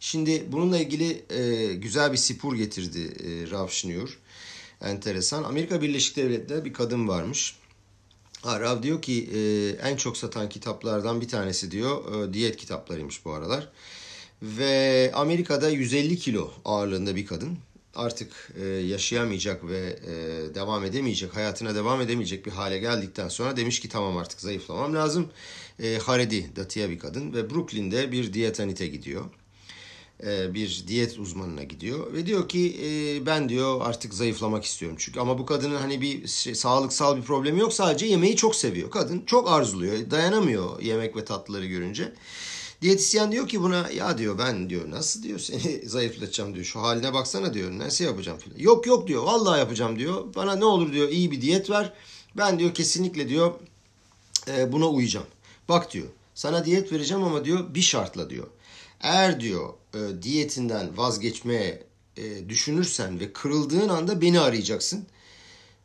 Şimdi 0.00 0.44
bununla 0.52 0.78
ilgili 0.78 1.24
e, 1.30 1.74
güzel 1.74 2.12
bir 2.12 2.16
sipur 2.16 2.56
getirdi 2.56 3.00
e, 3.00 3.50
Rav 3.50 3.68
Schneur. 3.68 4.18
Enteresan. 4.80 5.44
Amerika 5.44 5.82
Birleşik 5.82 6.16
Devletleri'nde 6.16 6.64
bir 6.64 6.72
kadın 6.72 7.08
varmış. 7.08 7.56
Ha, 8.42 8.60
Rav 8.60 8.82
diyor 8.82 9.02
ki 9.02 9.30
e, 9.34 9.38
en 9.88 9.96
çok 9.96 10.16
satan 10.16 10.48
kitaplardan 10.48 11.20
bir 11.20 11.28
tanesi 11.28 11.70
diyor 11.70 12.28
e, 12.28 12.32
diyet 12.32 12.56
kitaplarıymış 12.56 13.24
bu 13.24 13.32
aralar. 13.32 13.68
Ve 14.42 15.10
Amerika'da 15.14 15.70
150 15.70 16.16
kilo 16.16 16.50
ağırlığında 16.64 17.16
bir 17.16 17.26
kadın 17.26 17.58
artık 17.94 18.52
e, 18.60 18.66
yaşayamayacak 18.66 19.68
ve 19.68 19.98
e, 20.06 20.14
devam 20.54 20.84
edemeyecek, 20.84 21.36
hayatına 21.36 21.74
devam 21.74 22.00
edemeyecek 22.00 22.46
bir 22.46 22.50
hale 22.50 22.78
geldikten 22.78 23.28
sonra 23.28 23.56
demiş 23.56 23.80
ki 23.80 23.88
tamam 23.88 24.16
artık 24.16 24.40
zayıflamam 24.40 24.94
lazım. 24.94 25.28
E, 25.82 25.98
Haredi, 25.98 26.56
datıya 26.56 26.90
bir 26.90 26.98
kadın 26.98 27.32
ve 27.32 27.50
Brooklyn'de 27.50 28.12
bir 28.12 28.32
diyetanite 28.32 28.86
gidiyor. 28.86 29.24
E, 30.26 30.54
bir 30.54 30.84
diyet 30.88 31.18
uzmanına 31.18 31.62
gidiyor 31.62 32.12
ve 32.12 32.26
diyor 32.26 32.48
ki 32.48 32.80
e, 32.82 33.26
ben 33.26 33.48
diyor 33.48 33.80
artık 33.84 34.14
zayıflamak 34.14 34.64
istiyorum 34.64 34.96
çünkü. 35.00 35.20
Ama 35.20 35.38
bu 35.38 35.46
kadının 35.46 35.76
hani 35.76 36.00
bir 36.00 36.26
şey, 36.26 36.54
sağlıksal 36.54 37.16
bir 37.16 37.22
problemi 37.22 37.60
yok 37.60 37.72
sadece 37.72 38.06
yemeği 38.06 38.36
çok 38.36 38.56
seviyor. 38.56 38.90
Kadın 38.90 39.22
çok 39.26 39.50
arzuluyor 39.50 40.10
dayanamıyor 40.10 40.80
yemek 40.82 41.16
ve 41.16 41.24
tatlıları 41.24 41.66
görünce. 41.66 42.12
Diyetisyen 42.82 43.32
diyor 43.32 43.48
ki 43.48 43.62
buna 43.62 43.90
ya 43.90 44.18
diyor 44.18 44.38
ben 44.38 44.70
diyor 44.70 44.90
nasıl 44.90 45.22
diyor 45.22 45.38
seni 45.38 45.82
zayıflatacağım 45.88 46.54
diyor 46.54 46.64
şu 46.64 46.82
haline 46.82 47.14
baksana 47.14 47.54
diyor 47.54 47.70
nasıl 47.70 48.04
yapacağım 48.04 48.38
filan. 48.38 48.58
Yok 48.58 48.86
yok 48.86 49.08
diyor 49.08 49.22
vallahi 49.22 49.58
yapacağım 49.58 49.98
diyor. 49.98 50.34
Bana 50.34 50.56
ne 50.56 50.64
olur 50.64 50.92
diyor 50.92 51.08
iyi 51.08 51.30
bir 51.30 51.40
diyet 51.40 51.70
ver. 51.70 51.92
Ben 52.36 52.58
diyor 52.58 52.74
kesinlikle 52.74 53.28
diyor 53.28 53.52
e, 54.48 54.72
buna 54.72 54.88
uyacağım. 54.88 55.26
Bak 55.68 55.92
diyor 55.92 56.06
sana 56.34 56.64
diyet 56.64 56.92
vereceğim 56.92 57.22
ama 57.22 57.44
diyor 57.44 57.74
bir 57.74 57.82
şartla 57.82 58.30
diyor. 58.30 58.46
Eğer 59.00 59.40
diyor 59.40 59.74
e, 59.98 60.22
diyetinden 60.22 60.96
vazgeçmeye 60.96 61.82
e, 62.16 62.48
düşünürsen 62.48 63.20
ve 63.20 63.32
kırıldığın 63.32 63.88
anda 63.88 64.20
beni 64.20 64.40
arayacaksın. 64.40 65.06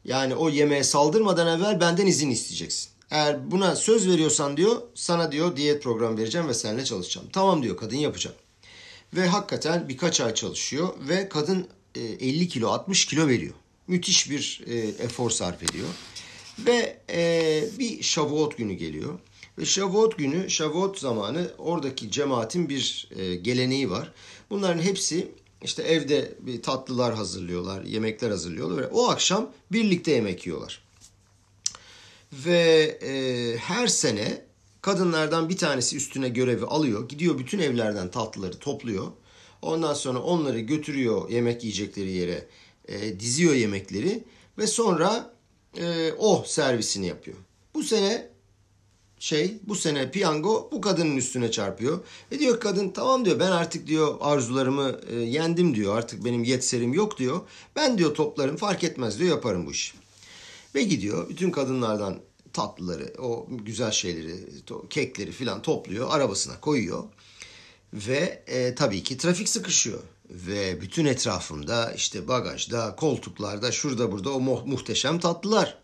Yani 0.05 0.35
o 0.35 0.49
yemeğe 0.49 0.83
saldırmadan 0.83 1.59
evvel 1.59 1.81
benden 1.81 2.07
izin 2.07 2.29
isteyeceksin. 2.29 2.89
Eğer 3.11 3.51
buna 3.51 3.75
söz 3.75 4.07
veriyorsan 4.07 4.57
diyor 4.57 4.81
sana 4.95 5.31
diyor 5.31 5.55
diyet 5.55 5.83
programı 5.83 6.17
vereceğim 6.17 6.47
ve 6.47 6.53
seninle 6.53 6.85
çalışacağım. 6.85 7.27
Tamam 7.33 7.63
diyor 7.63 7.77
kadın 7.77 7.95
yapacağım. 7.95 8.35
Ve 9.15 9.27
hakikaten 9.27 9.89
birkaç 9.89 10.21
ay 10.21 10.33
çalışıyor 10.33 10.89
ve 11.09 11.29
kadın 11.29 11.67
e, 11.95 12.01
50 12.01 12.47
kilo 12.47 12.69
60 12.69 13.05
kilo 13.05 13.27
veriyor. 13.27 13.53
Müthiş 13.87 14.29
bir 14.29 14.61
e, 14.67 14.77
efor 14.77 15.29
sarf 15.29 15.63
ediyor. 15.63 15.87
Ve 16.59 16.99
e, 17.09 17.63
bir 17.79 18.03
Shavuot 18.03 18.57
günü 18.57 18.73
geliyor. 18.73 19.19
Ve 19.57 19.65
Shavuot 19.65 20.17
günü, 20.17 20.49
Shavuot 20.49 20.99
zamanı 20.99 21.51
oradaki 21.57 22.11
cemaatin 22.11 22.69
bir 22.69 23.09
e, 23.15 23.35
geleneği 23.35 23.89
var. 23.89 24.13
Bunların 24.49 24.81
hepsi 24.81 25.31
işte 25.63 25.83
evde 25.83 26.33
bir 26.39 26.61
tatlılar 26.61 27.15
hazırlıyorlar, 27.15 27.83
yemekler 27.83 28.29
hazırlıyorlar 28.29 28.89
o 28.91 29.09
akşam 29.09 29.51
birlikte 29.71 30.11
yemek 30.11 30.45
yiyorlar. 30.47 30.83
Ve 32.33 32.97
e, 33.01 33.57
her 33.57 33.87
sene 33.87 34.45
kadınlardan 34.81 35.49
bir 35.49 35.57
tanesi 35.57 35.97
üstüne 35.97 36.29
görevi 36.29 36.65
alıyor. 36.65 37.09
Gidiyor 37.09 37.39
bütün 37.39 37.59
evlerden 37.59 38.11
tatlıları 38.11 38.59
topluyor. 38.59 39.07
Ondan 39.61 39.93
sonra 39.93 40.19
onları 40.19 40.59
götürüyor 40.59 41.29
yemek 41.29 41.63
yiyecekleri 41.63 42.11
yere, 42.11 42.47
e, 42.87 43.19
diziyor 43.19 43.53
yemekleri 43.53 44.23
ve 44.57 44.67
sonra 44.67 45.33
e, 45.77 46.11
o 46.17 46.43
servisini 46.47 47.07
yapıyor. 47.07 47.37
Bu 47.73 47.83
sene 47.83 48.32
şey 49.23 49.57
bu 49.63 49.75
sene 49.75 50.11
piyango 50.11 50.69
bu 50.71 50.81
kadının 50.81 51.17
üstüne 51.17 51.51
çarpıyor. 51.51 51.99
Ve 52.31 52.39
diyor 52.39 52.59
kadın 52.59 52.89
tamam 52.89 53.25
diyor 53.25 53.39
ben 53.39 53.51
artık 53.51 53.87
diyor 53.87 54.15
arzularımı 54.19 54.99
e, 55.09 55.15
yendim 55.15 55.75
diyor. 55.75 55.97
Artık 55.97 56.25
benim 56.25 56.43
yetserim 56.43 56.93
yok 56.93 57.17
diyor. 57.17 57.41
Ben 57.75 57.97
diyor 57.97 58.15
toplarım 58.15 58.57
fark 58.57 58.83
etmez 58.83 59.19
diyor 59.19 59.29
yaparım 59.29 59.65
bu 59.65 59.71
işi. 59.71 59.93
Ve 60.75 60.83
gidiyor 60.83 61.29
bütün 61.29 61.51
kadınlardan 61.51 62.19
tatlıları, 62.53 63.13
o 63.19 63.47
güzel 63.49 63.91
şeyleri, 63.91 64.35
kekleri 64.89 65.31
filan 65.31 65.61
topluyor, 65.61 66.07
arabasına 66.11 66.59
koyuyor. 66.59 67.03
Ve 67.93 68.43
e, 68.47 68.75
tabii 68.75 69.03
ki 69.03 69.17
trafik 69.17 69.49
sıkışıyor. 69.49 69.99
Ve 70.29 70.81
bütün 70.81 71.05
etrafımda 71.05 71.93
işte 71.93 72.27
bagajda, 72.27 72.95
koltuklarda, 72.95 73.71
şurada 73.71 74.11
burada 74.11 74.29
o 74.33 74.39
mu- 74.39 74.63
muhteşem 74.65 75.19
tatlılar. 75.19 75.82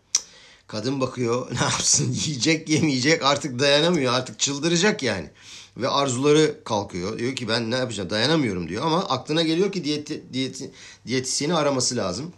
Kadın 0.70 1.00
bakıyor 1.00 1.50
ne 1.60 1.64
yapsın 1.64 2.12
yiyecek 2.12 2.68
yemeyecek 2.68 3.24
artık 3.24 3.58
dayanamıyor 3.58 4.12
artık 4.12 4.38
çıldıracak 4.38 5.02
yani. 5.02 5.30
Ve 5.76 5.88
arzuları 5.88 6.64
kalkıyor. 6.64 7.18
Diyor 7.18 7.36
ki 7.36 7.48
ben 7.48 7.70
ne 7.70 7.76
yapacağım 7.76 8.10
dayanamıyorum 8.10 8.68
diyor 8.68 8.86
ama 8.86 9.08
aklına 9.08 9.42
geliyor 9.42 9.72
ki 9.72 9.84
diyet, 9.84 10.32
diyet, 10.32 10.70
diyetisyeni 11.06 11.54
araması 11.54 11.96
lazım. 11.96 12.32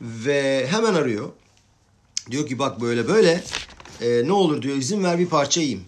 Ve 0.00 0.66
hemen 0.70 0.94
arıyor. 0.94 1.28
Diyor 2.30 2.46
ki 2.46 2.58
bak 2.58 2.80
böyle 2.80 3.08
böyle 3.08 3.44
e, 4.00 4.22
ne 4.26 4.32
olur 4.32 4.62
diyor 4.62 4.76
izin 4.76 5.04
ver 5.04 5.18
bir 5.18 5.26
parça 5.26 5.60
yiyeyim. 5.60 5.84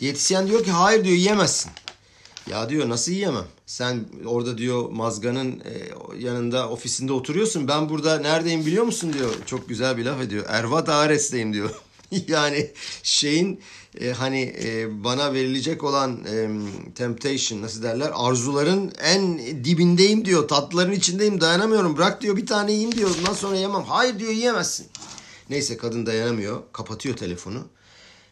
Diyetisyen 0.00 0.46
diyor 0.46 0.64
ki 0.64 0.70
hayır 0.70 1.04
diyor 1.04 1.16
yiyemezsin. 1.16 1.72
Ya 2.50 2.68
diyor 2.68 2.88
nasıl 2.88 3.12
yiyemem? 3.12 3.44
Sen 3.66 4.04
orada 4.26 4.58
diyor 4.58 4.90
mazganın 4.90 5.60
e, 5.60 5.90
yanında 6.18 6.68
ofisinde 6.68 7.12
oturuyorsun. 7.12 7.68
Ben 7.68 7.88
burada 7.88 8.18
neredeyim 8.18 8.66
biliyor 8.66 8.84
musun 8.84 9.12
diyor. 9.12 9.30
Çok 9.46 9.68
güzel 9.68 9.96
bir 9.96 10.04
laf 10.04 10.20
ediyor. 10.20 10.44
Erva 10.48 10.78
Ares'teyim 10.78 11.52
diyor. 11.52 11.70
yani 12.28 12.70
şeyin 13.02 13.60
e, 14.00 14.10
hani 14.10 14.54
e, 14.64 15.04
bana 15.04 15.34
verilecek 15.34 15.84
olan 15.84 16.24
e, 16.24 16.48
temptation 16.94 17.62
nasıl 17.62 17.82
derler 17.82 18.10
arzuların 18.14 18.92
en 19.02 19.38
dibindeyim 19.64 20.24
diyor. 20.24 20.48
Tatlıların 20.48 20.92
içindeyim 20.92 21.40
dayanamıyorum. 21.40 21.96
Bırak 21.96 22.20
diyor 22.20 22.36
bir 22.36 22.46
tane 22.46 22.72
yiyeyim 22.72 22.92
diyor. 22.92 23.10
Bundan 23.18 23.34
sonra 23.34 23.56
yemem. 23.56 23.82
Hayır 23.82 24.18
diyor 24.18 24.32
yiyemezsin. 24.32 24.86
Neyse 25.50 25.76
kadın 25.76 26.06
dayanamıyor. 26.06 26.62
Kapatıyor 26.72 27.16
telefonu. 27.16 27.58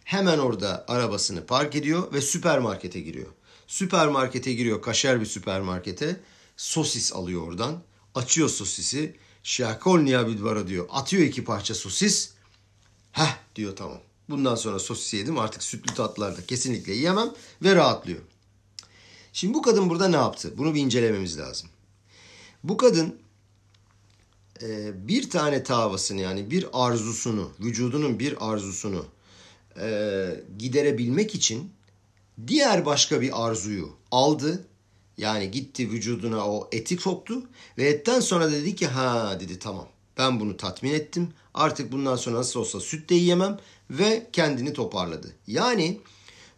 Hemen 0.04 0.38
orada 0.38 0.84
arabasını 0.88 1.46
park 1.46 1.76
ediyor 1.76 2.12
ve 2.12 2.20
süpermarkete 2.20 3.00
giriyor. 3.00 3.26
Süpermarkete 3.70 4.52
giriyor, 4.52 4.82
kaşer 4.82 5.20
bir 5.20 5.26
süpermarkete. 5.26 6.20
Sosis 6.56 7.12
alıyor 7.12 7.42
oradan. 7.42 7.82
Açıyor 8.14 8.48
sosisi. 8.48 9.16
Şakolniya 9.42 10.28
bidvara 10.28 10.68
diyor. 10.68 10.88
Atıyor 10.90 11.22
iki 11.22 11.44
parça 11.44 11.74
sosis. 11.74 12.30
Heh 13.12 13.36
diyor 13.56 13.76
tamam. 13.76 14.00
Bundan 14.30 14.54
sonra 14.54 14.78
sosis 14.78 15.14
yedim 15.14 15.38
artık 15.38 15.62
sütlü 15.62 15.94
tatlılarda 15.94 16.46
kesinlikle 16.46 16.92
yiyemem 16.92 17.30
ve 17.62 17.74
rahatlıyor. 17.74 18.20
Şimdi 19.32 19.54
bu 19.54 19.62
kadın 19.62 19.90
burada 19.90 20.08
ne 20.08 20.16
yaptı? 20.16 20.52
Bunu 20.58 20.74
bir 20.74 20.80
incelememiz 20.80 21.38
lazım. 21.38 21.68
Bu 22.64 22.76
kadın 22.76 23.18
e, 24.62 24.92
bir 25.08 25.30
tane 25.30 25.62
tavasını 25.62 26.20
yani 26.20 26.50
bir 26.50 26.66
arzusunu, 26.72 27.50
vücudunun 27.60 28.18
bir 28.18 28.50
arzusunu 28.50 29.06
e, 29.80 30.44
giderebilmek 30.58 31.34
için 31.34 31.72
diğer 32.46 32.86
başka 32.86 33.20
bir 33.20 33.46
arzuyu 33.46 33.88
aldı. 34.10 34.66
Yani 35.16 35.50
gitti 35.50 35.90
vücuduna 35.90 36.46
o 36.46 36.68
eti 36.72 36.96
soktu 36.96 37.42
ve 37.78 37.88
etten 37.88 38.20
sonra 38.20 38.52
dedi 38.52 38.74
ki 38.74 38.86
ha 38.86 39.40
dedi 39.40 39.58
tamam 39.58 39.88
ben 40.18 40.40
bunu 40.40 40.56
tatmin 40.56 40.92
ettim. 40.92 41.28
Artık 41.54 41.92
bundan 41.92 42.16
sonra 42.16 42.36
nasıl 42.36 42.60
olsa 42.60 42.80
süt 42.80 43.10
de 43.10 43.14
yiyemem 43.14 43.58
ve 43.90 44.26
kendini 44.32 44.72
toparladı. 44.72 45.34
Yani 45.46 46.00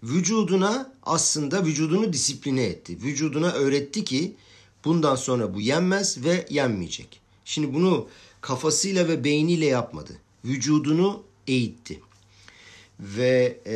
vücuduna 0.03 0.93
aslında 1.03 1.65
vücudunu 1.65 2.13
disipline 2.13 2.65
etti. 2.65 2.99
Vücuduna 3.03 3.51
öğretti 3.53 4.05
ki 4.05 4.37
bundan 4.85 5.17
sonra 5.17 5.55
bu 5.55 5.61
yenmez 5.61 6.25
ve 6.25 6.47
yenmeyecek. 6.51 7.21
Şimdi 7.45 7.75
bunu 7.75 8.09
kafasıyla 8.41 9.09
ve 9.09 9.25
beyniyle 9.25 9.67
yapmadı. 9.67 10.13
Vücudunu 10.45 11.23
eğitti 11.47 12.01
ve 13.03 13.61
e, 13.67 13.75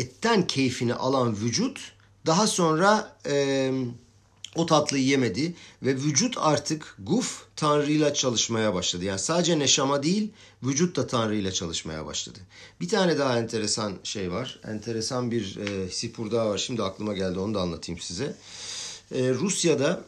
etten 0.00 0.46
keyfini 0.46 0.94
alan 0.94 1.36
vücut 1.36 1.92
daha 2.26 2.46
sonra 2.46 3.16
e, 3.26 3.70
o 4.56 4.66
tatlıyı 4.66 5.04
yemedi 5.04 5.54
ve 5.82 5.94
vücut 5.94 6.34
artık 6.38 6.96
guf 6.98 7.42
Tanrı'yla 7.56 8.14
çalışmaya 8.14 8.74
başladı. 8.74 9.04
Yani 9.04 9.18
sadece 9.18 9.58
neşama 9.58 10.02
değil 10.02 10.30
vücut 10.62 10.96
da 10.96 11.06
Tanrı'yla 11.06 11.52
çalışmaya 11.52 12.06
başladı. 12.06 12.38
Bir 12.80 12.88
tane 12.88 13.18
daha 13.18 13.38
enteresan 13.38 13.92
şey 14.04 14.32
var. 14.32 14.60
Enteresan 14.68 15.30
bir 15.30 15.56
e, 15.56 15.90
sipur 15.90 16.30
daha 16.30 16.48
var. 16.48 16.58
Şimdi 16.58 16.82
aklıma 16.82 17.12
geldi 17.12 17.38
onu 17.38 17.54
da 17.54 17.60
anlatayım 17.60 18.00
size. 18.00 18.36
E, 19.14 19.30
Rusya'da 19.30 20.04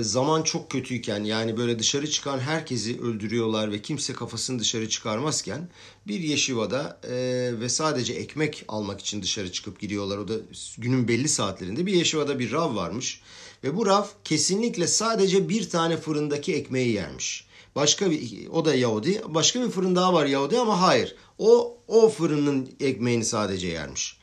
zaman 0.00 0.42
çok 0.42 0.70
kötüyken 0.70 1.24
yani 1.24 1.56
böyle 1.56 1.78
dışarı 1.78 2.10
çıkan 2.10 2.38
herkesi 2.38 3.00
öldürüyorlar 3.00 3.72
ve 3.72 3.82
kimse 3.82 4.12
kafasını 4.12 4.58
dışarı 4.58 4.88
çıkarmazken 4.88 5.68
bir 6.06 6.20
yeşivada 6.20 7.00
e, 7.04 7.14
ve 7.60 7.68
sadece 7.68 8.14
ekmek 8.14 8.64
almak 8.68 9.00
için 9.00 9.22
dışarı 9.22 9.52
çıkıp 9.52 9.80
gidiyorlar. 9.80 10.18
O 10.18 10.28
da 10.28 10.34
günün 10.78 11.08
belli 11.08 11.28
saatlerinde 11.28 11.86
bir 11.86 11.92
yeşivada 11.92 12.38
bir 12.38 12.52
rav 12.52 12.76
varmış 12.76 13.22
ve 13.64 13.76
bu 13.76 13.86
rav 13.86 14.04
kesinlikle 14.24 14.86
sadece 14.86 15.48
bir 15.48 15.70
tane 15.70 15.96
fırındaki 15.96 16.54
ekmeği 16.54 16.92
yermiş. 16.92 17.46
Başka 17.76 18.10
bir 18.10 18.48
o 18.48 18.64
da 18.64 18.74
Yahudi. 18.74 19.22
Başka 19.28 19.62
bir 19.62 19.70
fırın 19.70 19.96
daha 19.96 20.14
var 20.14 20.26
Yahudi 20.26 20.58
ama 20.58 20.80
hayır. 20.80 21.16
O 21.38 21.78
o 21.88 22.08
fırının 22.08 22.70
ekmeğini 22.80 23.24
sadece 23.24 23.68
yermiş. 23.68 24.17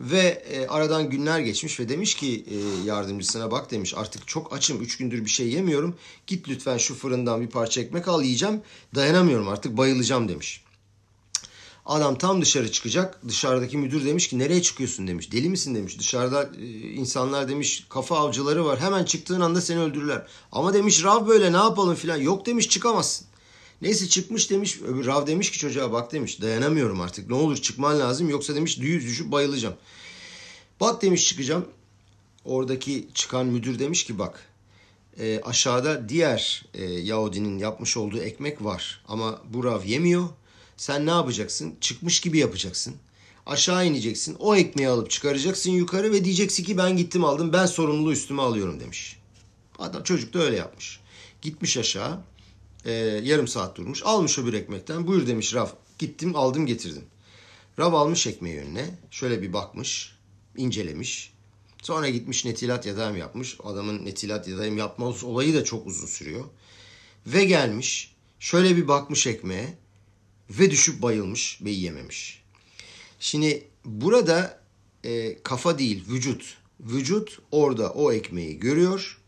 Ve 0.00 0.44
e, 0.50 0.66
aradan 0.66 1.10
günler 1.10 1.40
geçmiş 1.40 1.80
ve 1.80 1.88
demiş 1.88 2.14
ki 2.14 2.44
e, 2.50 2.86
yardımcısına 2.86 3.50
bak 3.50 3.70
demiş 3.70 3.94
artık 3.96 4.28
çok 4.28 4.52
açım. 4.52 4.82
Üç 4.82 4.96
gündür 4.96 5.24
bir 5.24 5.30
şey 5.30 5.48
yemiyorum. 5.48 5.96
Git 6.26 6.48
lütfen 6.48 6.78
şu 6.78 6.94
fırından 6.94 7.40
bir 7.40 7.50
parça 7.50 7.80
ekmek 7.80 8.08
al 8.08 8.22
yiyeceğim. 8.22 8.60
Dayanamıyorum 8.94 9.48
artık 9.48 9.76
bayılacağım 9.76 10.28
demiş. 10.28 10.64
Adam 11.86 12.18
tam 12.18 12.42
dışarı 12.42 12.72
çıkacak. 12.72 13.28
Dışarıdaki 13.28 13.76
müdür 13.76 14.06
demiş 14.06 14.28
ki 14.28 14.38
nereye 14.38 14.62
çıkıyorsun 14.62 15.08
demiş. 15.08 15.32
Deli 15.32 15.50
misin 15.50 15.74
demiş. 15.74 15.98
Dışarıda 15.98 16.50
e, 16.60 16.66
insanlar 16.76 17.48
demiş 17.48 17.86
kafa 17.88 18.18
avcıları 18.18 18.64
var. 18.64 18.80
Hemen 18.80 19.04
çıktığın 19.04 19.40
anda 19.40 19.60
seni 19.60 19.80
öldürürler. 19.80 20.26
Ama 20.52 20.74
demiş 20.74 21.04
Rav 21.04 21.26
böyle 21.26 21.52
ne 21.52 21.56
yapalım 21.56 21.94
filan. 21.94 22.16
Yok 22.16 22.46
demiş 22.46 22.68
çıkamazsın. 22.68 23.26
Neyse 23.84 24.08
çıkmış 24.08 24.50
demiş. 24.50 24.80
Öbür 24.82 25.06
Rav 25.06 25.26
demiş 25.26 25.50
ki 25.50 25.58
çocuğa 25.58 25.92
bak 25.92 26.12
demiş. 26.12 26.42
Dayanamıyorum 26.42 27.00
artık. 27.00 27.30
Ne 27.30 27.36
olur 27.36 27.56
çıkman 27.56 28.00
lazım. 28.00 28.28
Yoksa 28.28 28.54
demiş 28.54 28.80
düz 28.80 29.04
düşüp 29.04 29.32
bayılacağım. 29.32 29.74
Bak 30.80 31.02
demiş 31.02 31.26
çıkacağım. 31.26 31.68
Oradaki 32.44 33.08
çıkan 33.14 33.46
müdür 33.46 33.78
demiş 33.78 34.04
ki 34.04 34.18
bak 34.18 34.48
e, 35.18 35.40
aşağıda 35.40 36.08
diğer 36.08 36.64
e, 36.74 36.84
Yahudinin 36.84 37.58
yapmış 37.58 37.96
olduğu 37.96 38.18
ekmek 38.18 38.64
var. 38.64 39.04
Ama 39.08 39.42
bu 39.50 39.64
Rav 39.64 39.84
yemiyor. 39.84 40.28
Sen 40.76 41.06
ne 41.06 41.10
yapacaksın? 41.10 41.74
Çıkmış 41.80 42.20
gibi 42.20 42.38
yapacaksın. 42.38 42.94
Aşağı 43.46 43.86
ineceksin. 43.86 44.36
O 44.38 44.56
ekmeği 44.56 44.88
alıp 44.88 45.10
çıkaracaksın 45.10 45.70
yukarı 45.70 46.12
ve 46.12 46.24
diyeceksin 46.24 46.64
ki 46.64 46.78
ben 46.78 46.96
gittim 46.96 47.24
aldım. 47.24 47.52
Ben 47.52 47.66
sorumluluğu 47.66 48.12
üstüme 48.12 48.42
alıyorum 48.42 48.80
demiş. 48.80 49.16
Adam 49.78 50.02
çocuk 50.02 50.34
da 50.34 50.38
öyle 50.38 50.56
yapmış. 50.56 51.00
Gitmiş 51.42 51.76
aşağı. 51.76 52.20
E, 52.84 52.92
yarım 53.24 53.48
saat 53.48 53.76
durmuş. 53.76 54.02
Almış 54.04 54.38
o 54.38 54.46
bir 54.46 54.52
ekmekten. 54.52 55.06
Buyur 55.06 55.26
demiş 55.26 55.54
Rav. 55.54 55.68
Gittim 55.98 56.36
aldım 56.36 56.66
getirdim. 56.66 57.04
Rav 57.78 57.92
almış 57.92 58.26
ekmeği 58.26 58.60
önüne. 58.60 58.90
Şöyle 59.10 59.42
bir 59.42 59.52
bakmış. 59.52 60.16
incelemiş. 60.56 61.32
Sonra 61.82 62.08
gitmiş 62.08 62.44
netilat 62.44 62.86
yadayım 62.86 63.16
yapmış. 63.16 63.56
Adamın 63.64 64.04
netilat 64.04 64.48
yadayım 64.48 64.78
yapma 64.78 65.06
olayı 65.06 65.54
da 65.54 65.64
çok 65.64 65.86
uzun 65.86 66.06
sürüyor. 66.06 66.44
Ve 67.26 67.44
gelmiş. 67.44 68.14
Şöyle 68.38 68.76
bir 68.76 68.88
bakmış 68.88 69.26
ekmeğe 69.26 69.78
ve 70.50 70.70
düşüp 70.70 71.02
bayılmış 71.02 71.58
ve 71.62 71.70
yiyememiş. 71.70 72.42
Şimdi 73.20 73.66
burada 73.84 74.60
e, 75.04 75.42
kafa 75.42 75.78
değil 75.78 76.04
vücut. 76.08 76.56
Vücut 76.80 77.38
orada 77.50 77.90
o 77.90 78.12
ekmeği 78.12 78.58
görüyor 78.58 79.18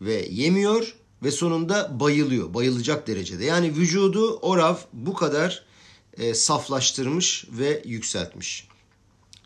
ve 0.00 0.26
yemiyor 0.30 0.94
ve 1.24 1.30
sonunda 1.30 2.00
bayılıyor. 2.00 2.54
Bayılacak 2.54 3.06
derecede. 3.06 3.44
Yani 3.44 3.76
vücudu 3.76 4.38
o 4.42 4.56
Rav 4.56 4.76
bu 4.92 5.14
kadar 5.14 5.64
e, 6.18 6.34
saflaştırmış 6.34 7.46
ve 7.50 7.82
yükseltmiş. 7.84 8.68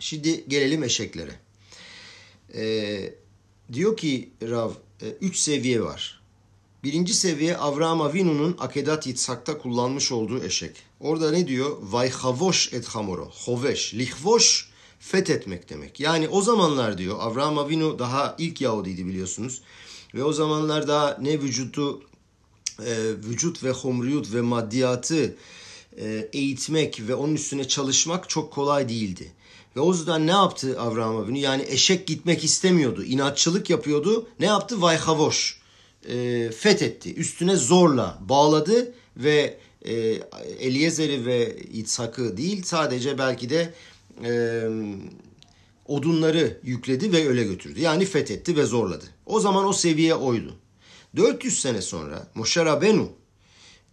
Şimdi 0.00 0.44
gelelim 0.48 0.82
eşeklere. 0.82 1.34
E, 2.54 3.14
diyor 3.72 3.96
ki 3.96 4.30
Rav 4.42 4.70
e, 5.02 5.06
üç 5.20 5.36
seviye 5.36 5.82
var. 5.82 6.20
Birinci 6.84 7.14
seviye 7.14 7.56
Avraham 7.56 8.00
Avinu'nun 8.00 8.56
Akedat 8.58 9.06
Yitzhak'ta 9.06 9.58
kullanmış 9.58 10.12
olduğu 10.12 10.44
eşek. 10.44 10.76
Orada 11.00 11.30
ne 11.30 11.48
diyor? 11.48 11.76
Vayhavoş 11.80 12.72
et 12.72 12.86
hamoro. 12.86 13.30
Hoveş. 13.44 13.94
Lihvoş 13.94 14.70
fethetmek 15.00 15.70
demek. 15.70 16.00
Yani 16.00 16.28
o 16.28 16.42
zamanlar 16.42 16.98
diyor 16.98 17.16
Avraham 17.20 17.58
Avinu 17.58 17.98
daha 17.98 18.36
ilk 18.38 18.60
Yahudiydi 18.60 19.06
biliyorsunuz. 19.06 19.62
Ve 20.14 20.24
o 20.24 20.32
zamanlar 20.32 20.88
daha 20.88 21.18
ne 21.20 21.40
vücudu 21.40 22.02
e, 22.86 22.94
vücut 23.28 23.64
ve 23.64 23.70
homriyut 23.70 24.34
ve 24.34 24.40
maddiyatı 24.40 25.34
e, 26.00 26.28
eğitmek 26.32 27.08
ve 27.08 27.14
onun 27.14 27.34
üstüne 27.34 27.68
çalışmak 27.68 28.28
çok 28.28 28.52
kolay 28.52 28.88
değildi. 28.88 29.32
Ve 29.76 29.80
o 29.80 29.92
yüzden 29.92 30.26
ne 30.26 30.30
yaptı 30.30 30.80
Avraham 30.80 31.16
Avinu? 31.16 31.38
Yani 31.38 31.64
eşek 31.68 32.06
gitmek 32.06 32.44
istemiyordu. 32.44 33.04
İnatçılık 33.04 33.70
yapıyordu. 33.70 34.28
Ne 34.40 34.46
yaptı? 34.46 34.82
Vayhavoş 34.82 35.60
e, 36.08 36.50
fethetti. 36.50 37.14
Üstüne 37.14 37.56
zorla 37.56 38.18
bağladı 38.20 38.94
ve 39.16 39.58
e, 39.82 39.94
Eliezer'i 40.60 41.26
ve 41.26 41.56
İtshak'ı 41.56 42.36
değil 42.36 42.62
sadece 42.62 43.18
belki 43.18 43.50
de 43.50 43.74
e, 44.24 44.62
odunları 45.86 46.58
yükledi 46.62 47.12
ve 47.12 47.28
öyle 47.28 47.44
götürdü. 47.44 47.80
Yani 47.80 48.04
fethetti 48.04 48.56
ve 48.56 48.64
zorladı. 48.64 49.04
O 49.28 49.40
zaman 49.40 49.66
o 49.66 49.72
seviye 49.72 50.14
oydu. 50.14 50.56
400 51.16 51.60
sene 51.60 51.82
sonra 51.82 52.26
Moshe 52.34 52.64
Rabenu 52.64 53.08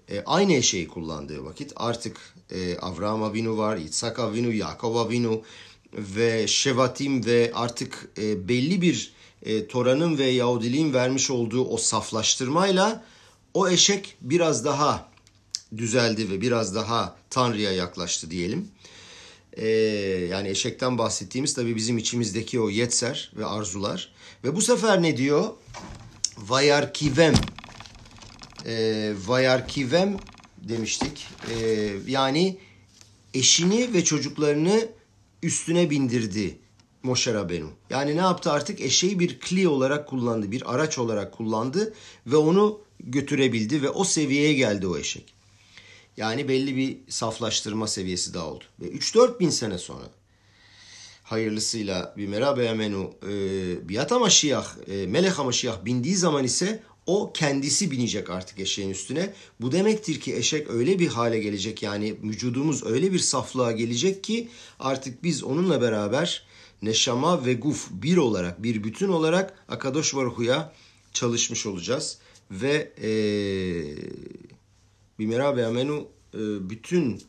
e, 0.09 0.23
aynı 0.25 0.53
eşeği 0.53 0.87
kullandığı 0.87 1.45
vakit 1.45 1.73
artık 1.75 2.35
e, 2.51 2.77
Avraham 2.77 3.23
Avinu 3.23 3.57
var, 3.57 3.77
İtsak 3.77 4.19
Avinu, 4.19 4.53
Yakov 4.53 4.95
Avinu 4.95 5.41
ve 5.93 6.47
Şevatim 6.47 7.25
ve 7.25 7.51
artık 7.55 8.09
e, 8.17 8.47
belli 8.47 8.81
bir 8.81 9.13
e, 9.41 9.67
Tora'nın 9.67 10.17
ve 10.17 10.25
Yahudiliğin 10.25 10.93
vermiş 10.93 11.31
olduğu 11.31 11.65
o 11.65 11.77
saflaştırmayla 11.77 13.03
o 13.53 13.69
eşek 13.69 14.17
biraz 14.21 14.65
daha 14.65 15.09
düzeldi 15.77 16.31
ve 16.31 16.41
biraz 16.41 16.75
daha 16.75 17.15
Tanrı'ya 17.29 17.71
yaklaştı 17.71 18.31
diyelim. 18.31 18.67
Ee, 19.57 19.67
yani 20.31 20.49
eşekten 20.49 20.97
bahsettiğimiz 20.97 21.53
tabii 21.53 21.75
bizim 21.75 21.97
içimizdeki 21.97 22.59
o 22.59 22.69
yetser 22.69 23.31
ve 23.37 23.45
arzular. 23.45 24.13
Ve 24.43 24.55
bu 24.55 24.61
sefer 24.61 25.01
ne 25.01 25.17
diyor? 25.17 25.49
Vayarkivem. 26.37 27.33
Ee, 28.65 29.13
vayarkivem 29.25 30.17
demiştik. 30.57 31.27
Ee, 31.51 31.91
yani 32.07 32.57
eşini 33.33 33.93
ve 33.93 34.03
çocuklarını 34.03 34.87
üstüne 35.43 35.89
bindirdi 35.89 36.57
Moshe 37.03 37.33
Rabenu. 37.33 37.69
Yani 37.89 38.15
ne 38.15 38.19
yaptı 38.19 38.51
artık? 38.51 38.81
Eşeği 38.81 39.19
bir 39.19 39.39
kli 39.39 39.67
olarak 39.67 40.07
kullandı, 40.07 40.51
bir 40.51 40.73
araç 40.73 40.97
olarak 40.97 41.33
kullandı 41.33 41.93
ve 42.27 42.35
onu 42.35 42.81
götürebildi 42.99 43.81
ve 43.81 43.89
o 43.89 44.03
seviyeye 44.03 44.53
geldi 44.53 44.87
o 44.87 44.97
eşek. 44.97 45.34
Yani 46.17 46.47
belli 46.47 46.75
bir 46.75 46.97
saflaştırma 47.09 47.87
seviyesi 47.87 48.33
daha 48.33 48.47
oldu. 48.47 48.63
Ve 48.79 48.85
3-4 48.85 49.39
bin 49.39 49.49
sene 49.49 49.77
sonra 49.77 50.05
hayırlısıyla 51.23 52.13
bir 52.17 52.27
merabe 52.27 52.65
emenu 52.65 53.13
e, 53.23 53.89
biyata 53.89 54.19
maşiyah, 54.19 54.75
e, 54.87 55.07
melek 55.07 55.39
maşiyah 55.39 55.85
bindiği 55.85 56.15
zaman 56.15 56.43
ise 56.43 56.83
o 57.05 57.33
kendisi 57.33 57.91
binecek 57.91 58.29
artık 58.29 58.59
eşeğin 58.59 58.89
üstüne. 58.89 59.33
Bu 59.61 59.71
demektir 59.71 60.19
ki 60.19 60.35
eşek 60.35 60.69
öyle 60.69 60.99
bir 60.99 61.07
hale 61.07 61.39
gelecek 61.39 61.83
yani 61.83 62.15
vücudumuz 62.23 62.85
öyle 62.85 63.13
bir 63.13 63.19
saflığa 63.19 63.71
gelecek 63.71 64.23
ki 64.23 64.49
artık 64.79 65.23
biz 65.23 65.43
onunla 65.43 65.81
beraber 65.81 66.45
neşama 66.81 67.45
ve 67.45 67.53
guf 67.53 67.87
bir 67.91 68.17
olarak 68.17 68.63
bir 68.63 68.83
bütün 68.83 69.07
olarak 69.07 69.65
Akadosh 69.69 70.15
Baruhu'ya 70.15 70.73
çalışmış 71.13 71.65
olacağız. 71.65 72.17
Ve 72.51 72.91
e, 73.01 73.09
Bimera 75.19 75.55
ve 75.55 75.65
Amenu 75.65 76.07
e, 76.33 76.69
bütün 76.69 77.23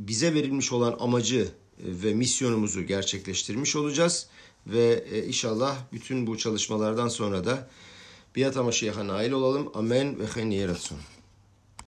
bize 0.00 0.34
verilmiş 0.34 0.72
olan 0.72 0.96
amacı 1.00 1.40
e, 1.40 1.48
ve 1.78 2.14
misyonumuzu 2.14 2.82
gerçekleştirmiş 2.82 3.76
olacağız. 3.76 4.28
Ve 4.66 5.04
e, 5.12 5.26
inşallah 5.26 5.78
bütün 5.92 6.26
bu 6.26 6.38
çalışmalardan 6.38 7.08
sonra 7.08 7.44
da 7.44 7.70
Biyat 8.36 8.56
Amaşiyah'a 8.56 9.06
nail 9.06 9.32
olalım. 9.32 9.70
Amen 9.74 10.18
ve 10.18 10.26
hen 10.26 10.50